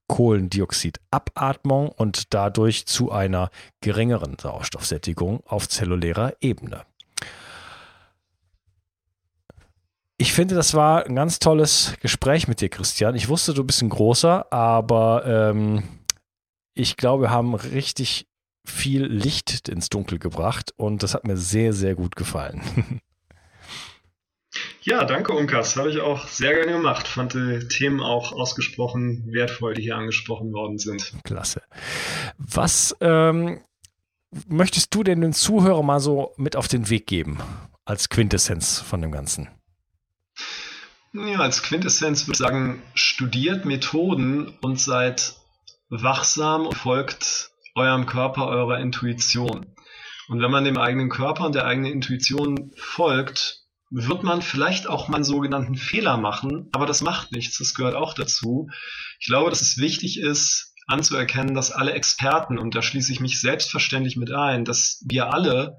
[0.08, 3.50] Kohlendioxidabatmung und dadurch zu einer
[3.80, 6.84] geringeren Sauerstoffsättigung auf zellulärer Ebene.
[10.18, 13.16] Ich finde, das war ein ganz tolles Gespräch mit dir, Christian.
[13.16, 15.84] Ich wusste, du bist ein großer, aber ähm,
[16.74, 18.28] ich glaube, wir haben richtig
[18.66, 23.02] viel Licht ins Dunkel gebracht und das hat mir sehr, sehr gut gefallen.
[24.82, 25.78] Ja, danke Unkas.
[25.78, 27.08] Habe ich auch sehr gerne gemacht.
[27.08, 31.14] Fand die Themen auch ausgesprochen wertvoll, die hier angesprochen worden sind.
[31.24, 31.62] Klasse.
[32.38, 33.62] Was ähm,
[34.48, 37.40] möchtest du denn den Zuhörern mal so mit auf den Weg geben
[37.86, 39.50] als Quintessenz von dem Ganzen?
[41.14, 45.36] Ja, als Quintessenz würde ich sagen, studiert Methoden und seid
[45.90, 49.76] wachsam und folgt eurem Körper, eurer Intuition.
[50.28, 55.10] Und wenn man dem eigenen Körper und der eigenen Intuition folgt, wird man vielleicht auch
[55.10, 58.70] mal einen sogenannten Fehler machen, aber das macht nichts, das gehört auch dazu.
[59.20, 63.42] Ich glaube, dass es wichtig ist, anzuerkennen, dass alle Experten, und da schließe ich mich
[63.42, 65.78] selbstverständlich mit ein, dass wir alle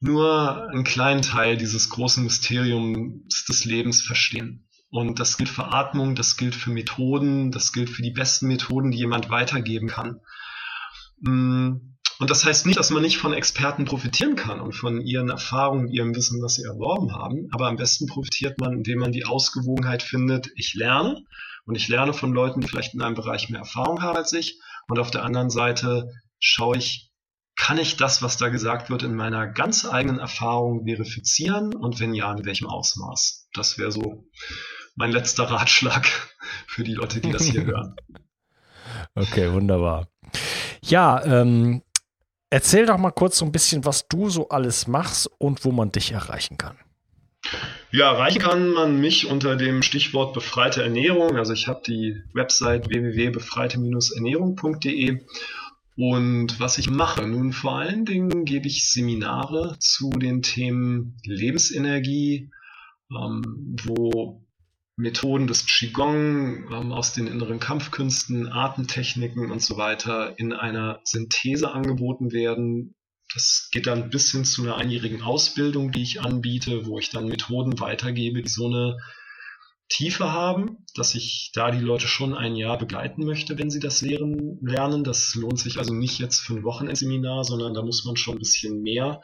[0.00, 4.66] nur einen kleinen Teil dieses großen Mysteriums des Lebens verstehen.
[4.90, 8.90] Und das gilt für Atmung, das gilt für Methoden, das gilt für die besten Methoden,
[8.90, 10.20] die jemand weitergeben kann.
[11.20, 11.88] Mm,
[12.20, 15.88] und das heißt nicht, dass man nicht von Experten profitieren kann und von ihren Erfahrungen,
[15.88, 17.48] ihrem Wissen, was sie erworben haben.
[17.52, 21.22] Aber am besten profitiert man, indem man die Ausgewogenheit findet, ich lerne
[21.64, 24.60] und ich lerne von Leuten, die vielleicht in einem Bereich mehr Erfahrung haben als ich.
[24.88, 26.10] Und auf der anderen Seite
[26.40, 27.12] schaue ich,
[27.54, 32.14] kann ich das, was da gesagt wird, in meiner ganz eigenen Erfahrung verifizieren und wenn
[32.14, 33.48] ja, in welchem Ausmaß?
[33.52, 34.28] Das wäre so
[34.96, 36.06] mein letzter Ratschlag
[36.66, 37.94] für die Leute, die das hier hören.
[39.14, 40.08] Okay, wunderbar.
[40.82, 41.82] Ja, ähm,
[42.50, 45.92] erzähl doch mal kurz so ein bisschen, was du so alles machst und wo man
[45.92, 46.76] dich erreichen kann.
[47.90, 51.36] Ja, erreichen kann man mich unter dem Stichwort befreite Ernährung.
[51.36, 55.20] Also ich habe die Website www.befreite-ernährung.de
[55.96, 62.50] und was ich mache, nun vor allen Dingen gebe ich Seminare zu den Themen Lebensenergie,
[63.10, 64.44] ähm, wo
[64.98, 71.70] Methoden des Qigong ähm, aus den inneren Kampfkünsten, Atemtechniken und so weiter in einer Synthese
[71.70, 72.96] angeboten werden.
[73.32, 77.28] Das geht dann bis hin zu einer einjährigen Ausbildung, die ich anbiete, wo ich dann
[77.28, 78.98] Methoden weitergebe, die so eine
[79.88, 84.02] Tiefe haben, dass ich da die Leute schon ein Jahr begleiten möchte, wenn sie das
[84.02, 85.04] lehren, lernen.
[85.04, 88.40] Das lohnt sich also nicht jetzt für ein Wochenendseminar, sondern da muss man schon ein
[88.40, 89.22] bisschen mehr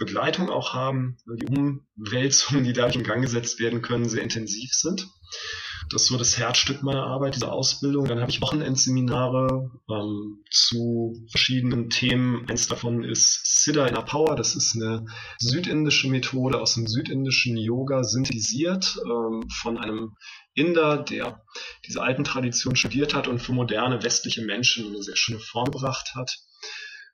[0.00, 5.06] Begleitung auch haben, die Umwälzungen, die dadurch in Gang gesetzt werden können, sehr intensiv sind.
[5.90, 8.06] Das ist so das Herzstück meiner Arbeit, diese Ausbildung.
[8.06, 12.48] Dann habe ich Wochenendseminare ähm, zu verschiedenen Themen.
[12.48, 14.36] Eins davon ist Siddha Inner Power.
[14.36, 15.04] Das ist eine
[15.38, 20.14] südindische Methode aus dem südindischen Yoga synthetisiert ähm, von einem
[20.54, 21.42] Inder, der
[21.86, 26.14] diese alten Traditionen studiert hat und für moderne westliche Menschen eine sehr schöne Form gebracht
[26.14, 26.38] hat.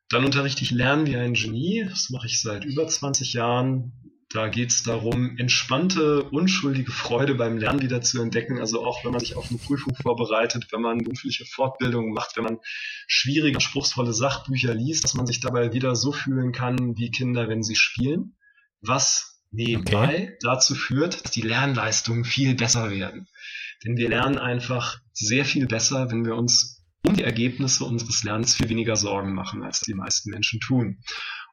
[0.09, 1.87] Dann unterrichte ich Lernen wie ein Genie.
[1.89, 3.93] Das mache ich seit über 20 Jahren.
[4.31, 8.59] Da geht es darum, entspannte, unschuldige Freude beim Lernen wieder zu entdecken.
[8.59, 12.45] Also auch wenn man sich auf eine Prüfung vorbereitet, wenn man berufliche Fortbildungen macht, wenn
[12.45, 12.59] man
[13.07, 17.63] schwierige, anspruchsvolle Sachbücher liest, dass man sich dabei wieder so fühlen kann wie Kinder, wenn
[17.63, 18.37] sie spielen.
[18.81, 20.39] Was nebenbei okay.
[20.41, 23.29] dazu führt, dass die Lernleistungen viel besser werden.
[23.85, 26.76] Denn wir lernen einfach sehr viel besser, wenn wir uns
[27.07, 30.99] um die Ergebnisse unseres Lernens viel weniger Sorgen machen, als die meisten Menschen tun.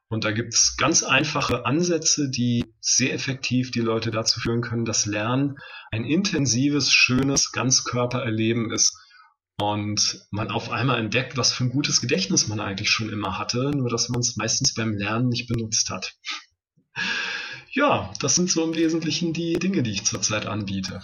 [0.08, 4.84] Und da gibt es ganz einfache Ansätze, die sehr effektiv die Leute dazu führen können,
[4.84, 5.56] dass Lernen
[5.90, 8.96] ein intensives, schönes Ganzkörpererleben ist.
[9.56, 13.70] Und man auf einmal entdeckt, was für ein gutes Gedächtnis man eigentlich schon immer hatte,
[13.70, 16.16] nur dass man es meistens beim Lernen nicht benutzt hat.
[17.70, 21.02] Ja, das sind so im Wesentlichen die Dinge, die ich zurzeit anbiete.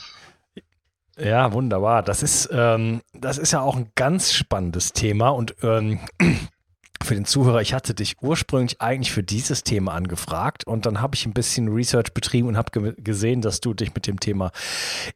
[1.22, 2.02] Ja, wunderbar.
[2.02, 6.00] Das ist, ähm, das ist ja auch ein ganz spannendes Thema und ähm,
[7.02, 11.14] für den Zuhörer, ich hatte dich ursprünglich eigentlich für dieses Thema angefragt und dann habe
[11.16, 14.50] ich ein bisschen Research betrieben und habe ge gesehen, dass du dich mit dem Thema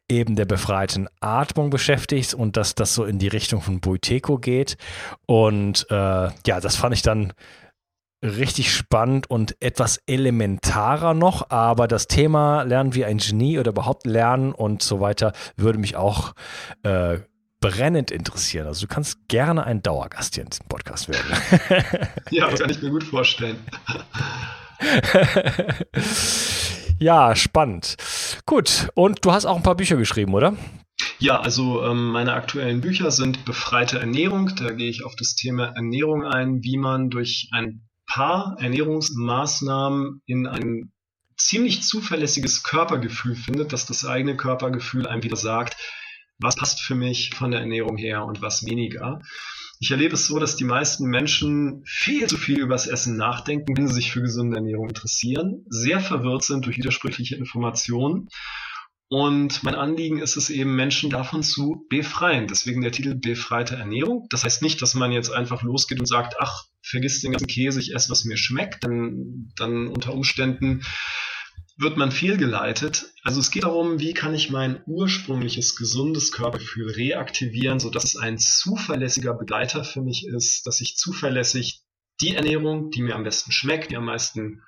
[0.09, 4.77] eben der befreiten Atmung beschäftigst und dass das so in die Richtung von Buiteco geht.
[5.25, 7.33] Und äh, ja, das fand ich dann
[8.23, 14.05] richtig spannend und etwas elementarer noch, aber das Thema Lernen wie ein Genie oder überhaupt
[14.05, 16.33] Lernen und so weiter würde mich auch
[16.83, 17.19] äh,
[17.59, 18.67] brennend interessieren.
[18.67, 22.09] Also du kannst gerne ein Dauergast hier in diesem Podcast werden.
[22.31, 23.57] ja, das kann ich mir gut vorstellen.
[26.99, 27.95] ja, spannend.
[28.45, 30.55] Gut, und du hast auch ein paar Bücher geschrieben, oder?
[31.19, 34.51] Ja, also ähm, meine aktuellen Bücher sind Befreite Ernährung.
[34.55, 40.47] Da gehe ich auf das Thema Ernährung ein, wie man durch ein paar Ernährungsmaßnahmen in
[40.47, 40.91] ein
[41.37, 45.75] ziemlich zuverlässiges Körpergefühl findet, dass das eigene Körpergefühl einem wieder sagt,
[46.39, 49.21] was passt für mich von der Ernährung her und was weniger.
[49.79, 53.75] Ich erlebe es so, dass die meisten Menschen viel zu viel über das Essen nachdenken,
[53.75, 58.29] wenn sie sich für gesunde Ernährung interessieren, sehr verwirrt sind durch widersprüchliche Informationen.
[59.07, 62.47] Und mein Anliegen ist es eben, Menschen davon zu befreien.
[62.47, 64.27] Deswegen der Titel Befreite Ernährung.
[64.31, 67.79] Das heißt nicht, dass man jetzt einfach losgeht und sagt, ach, vergiss den ganzen Käse,
[67.79, 70.81] ich esse, was mir schmeckt, dann, dann unter Umständen
[71.77, 73.13] wird man fehlgeleitet.
[73.23, 78.37] Also es geht darum, wie kann ich mein ursprüngliches gesundes Körpergefühl reaktivieren, sodass es ein
[78.37, 81.81] zuverlässiger Begleiter für mich ist, dass ich zuverlässig
[82.21, 84.61] die Ernährung, die mir am besten schmeckt, die am meisten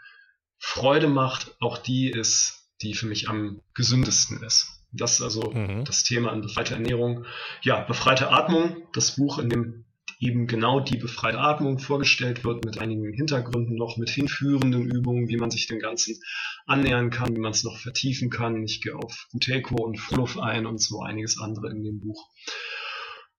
[0.59, 4.78] Freude macht, auch die ist, die für mich am gesündesten ist.
[4.91, 5.84] Das ist also mhm.
[5.86, 7.25] das Thema an befreite Ernährung.
[7.61, 9.86] Ja, befreite Atmung, das Buch, in dem
[10.19, 15.38] eben genau die befreite Atmung vorgestellt wird, mit einigen Hintergründen noch, mit hinführenden Übungen, wie
[15.38, 16.19] man sich dem Ganzen
[16.65, 18.63] annähern kann, wie man es noch vertiefen kann.
[18.63, 22.30] Ich gehe auf Buteco und Fluff ein und so einiges andere in dem Buch.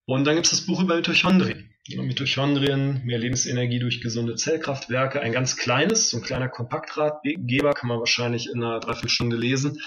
[0.05, 1.71] Und dann gibt es das Buch über Mitochondrien.
[1.97, 5.21] Mitochondrien, mehr Lebensenergie durch gesunde Zellkraftwerke.
[5.21, 9.81] Ein ganz kleines, so ein kleiner Kompaktratgeber, kann man wahrscheinlich in einer Dreiviertelstunde lesen.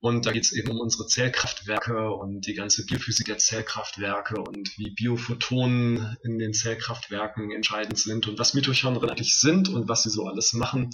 [0.00, 4.78] Und da geht es eben um unsere Zellkraftwerke und die ganze Biophysik der Zellkraftwerke und
[4.78, 10.10] wie Biophotonen in den Zellkraftwerken entscheidend sind und was Mitochondrien eigentlich sind und was sie
[10.10, 10.90] so alles machen.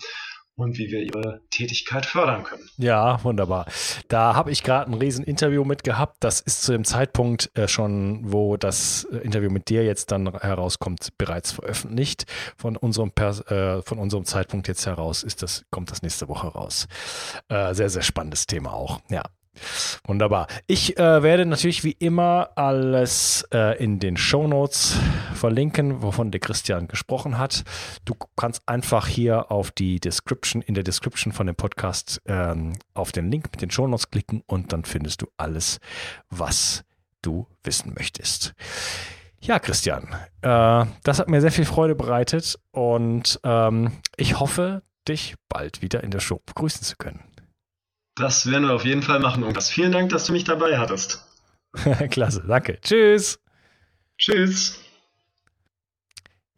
[0.56, 2.68] Und wie wir ihre Tätigkeit fördern können.
[2.78, 3.66] Ja, wunderbar.
[4.08, 6.16] Da habe ich gerade ein riesen Interview mit gehabt.
[6.20, 10.32] Das ist zu dem Zeitpunkt äh, schon, wo das äh, Interview mit dir jetzt dann
[10.38, 12.24] herauskommt, bereits veröffentlicht.
[12.56, 16.48] Von unserem, Pers äh, von unserem Zeitpunkt jetzt heraus ist das, kommt das nächste Woche
[16.48, 16.88] raus.
[17.48, 19.00] Äh, sehr, sehr spannendes Thema auch.
[19.10, 19.22] Ja.
[20.04, 20.46] Wunderbar.
[20.66, 24.96] Ich äh, werde natürlich wie immer alles äh, in den Show Notes
[25.34, 27.64] verlinken, wovon der Christian gesprochen hat.
[28.04, 33.12] Du kannst einfach hier auf die Description, in der Description von dem Podcast ähm, auf
[33.12, 35.78] den Link mit den Show Notes klicken und dann findest du alles,
[36.30, 36.84] was
[37.22, 38.54] du wissen möchtest.
[39.40, 40.08] Ja, Christian,
[40.42, 46.02] äh, das hat mir sehr viel Freude bereitet und ähm, ich hoffe, dich bald wieder
[46.02, 47.22] in der Show begrüßen zu können.
[48.16, 49.68] Das werden wir auf jeden Fall machen, Unkas.
[49.68, 51.22] Vielen Dank, dass du mich dabei hattest.
[52.10, 52.80] Klasse, danke.
[52.80, 53.38] Tschüss.
[54.18, 54.80] Tschüss.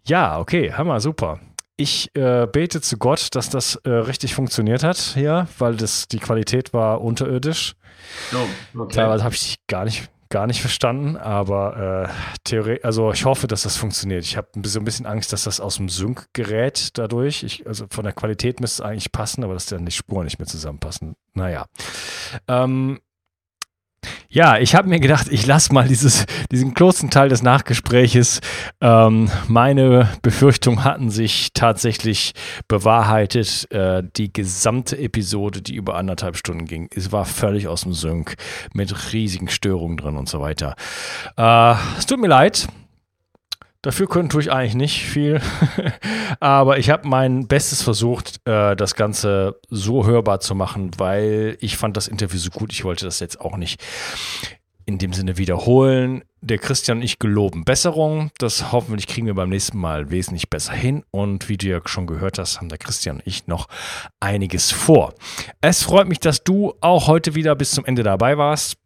[0.06, 1.40] Ja, okay, hammer, super.
[1.76, 6.18] Ich äh, bete zu Gott, dass das äh, richtig funktioniert hat hier, weil das, die
[6.18, 7.74] Qualität war unterirdisch.
[8.32, 8.94] Oh, okay.
[8.94, 13.62] Teilweise habe ich gar nicht gar nicht verstanden, aber äh, Theorie, also ich hoffe, dass
[13.62, 14.24] das funktioniert.
[14.24, 17.42] Ich habe so ein bisschen Angst, dass das aus dem Sync gerät dadurch.
[17.42, 20.38] Ich, also von der Qualität müsste es eigentlich passen, aber dass dann die Spuren nicht
[20.38, 21.16] mehr zusammenpassen.
[21.34, 21.66] Naja.
[22.46, 23.00] Ähm,
[24.30, 28.40] ja, ich habe mir gedacht, ich lasse mal dieses, diesen kurzen Teil des Nachgespräches.
[28.80, 32.32] Ähm, meine Befürchtungen hatten sich tatsächlich
[32.68, 33.70] bewahrheitet.
[33.70, 38.34] Äh, die gesamte Episode, die über anderthalb Stunden ging, es war völlig aus dem Sync
[38.74, 40.76] mit riesigen Störungen drin und so weiter.
[41.36, 42.68] Äh, es tut mir leid.
[43.82, 45.40] Dafür können tue ich eigentlich nicht viel.
[46.40, 51.76] Aber ich habe mein Bestes versucht, äh, das Ganze so hörbar zu machen, weil ich
[51.76, 52.72] fand das Interview so gut.
[52.72, 53.80] Ich wollte das jetzt auch nicht
[54.84, 56.24] in dem Sinne wiederholen.
[56.40, 58.30] Der Christian und ich geloben Besserung.
[58.38, 61.04] Das hoffentlich kriegen wir beim nächsten Mal wesentlich besser hin.
[61.12, 63.68] Und wie du ja schon gehört hast, haben der Christian und ich noch
[64.18, 65.14] einiges vor.
[65.60, 68.76] Es freut mich, dass du auch heute wieder bis zum Ende dabei warst.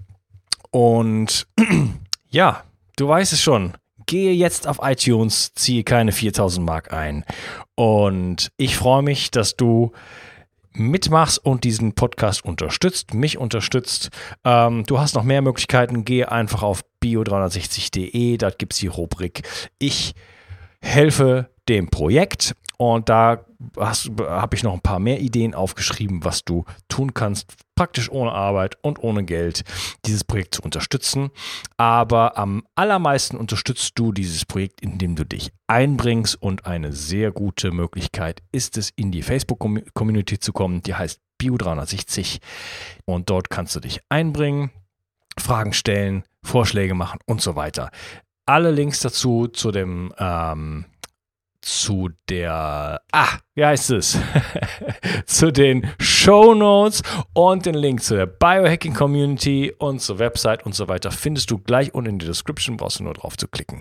[0.71, 1.47] Und
[2.31, 2.65] ja,
[2.97, 3.73] du weißt es schon
[4.13, 7.25] gehe jetzt auf iTunes, ziehe keine 4000 Mark ein.
[7.77, 9.93] Und ich freue mich, dass du
[10.75, 14.11] mitmachst und diesen Podcast unterstützt, mich unterstützt.
[14.45, 16.05] Ähm, du hast noch mehr Möglichkeiten.
[16.05, 19.49] Gehe einfach auf bio360.de, dort gibt es die Rubrik
[19.79, 20.13] Ich
[20.83, 22.55] helfe dem Projekt.
[22.79, 23.45] Und da
[23.79, 28.77] habe ich noch ein paar mehr Ideen aufgeschrieben, was du tun kannst, praktisch ohne Arbeit
[28.83, 29.63] und ohne Geld,
[30.05, 31.31] dieses Projekt zu unterstützen.
[31.77, 36.43] Aber am allermeisten unterstützt du dieses Projekt, indem du dich einbringst.
[36.43, 40.83] Und eine sehr gute Möglichkeit ist es, in die Facebook-Community zu kommen.
[40.83, 42.41] Die heißt Bio360.
[43.05, 44.71] Und dort kannst du dich einbringen,
[45.39, 47.91] Fragen stellen, Vorschläge machen und so weiter.
[48.45, 50.87] Alle Links dazu zu dem ähm,
[51.63, 54.19] zu der, ah, wie heißt es?
[55.27, 57.03] zu den Show Notes
[57.33, 61.59] und den Link zu der Biohacking Community und zur Website und so weiter findest du
[61.59, 62.77] gleich unten in der Description.
[62.77, 63.81] Brauchst du nur drauf zu klicken.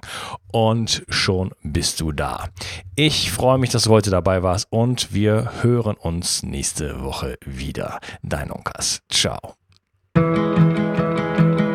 [0.52, 2.50] Und schon bist du da.
[2.96, 8.00] Ich freue mich, dass du heute dabei warst und wir hören uns nächste Woche wieder.
[8.22, 9.02] Dein Onkas.
[9.10, 9.56] Ciao.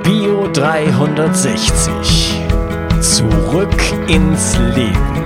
[0.02, 2.40] Bio 360.
[3.00, 5.25] Zurück ins Leben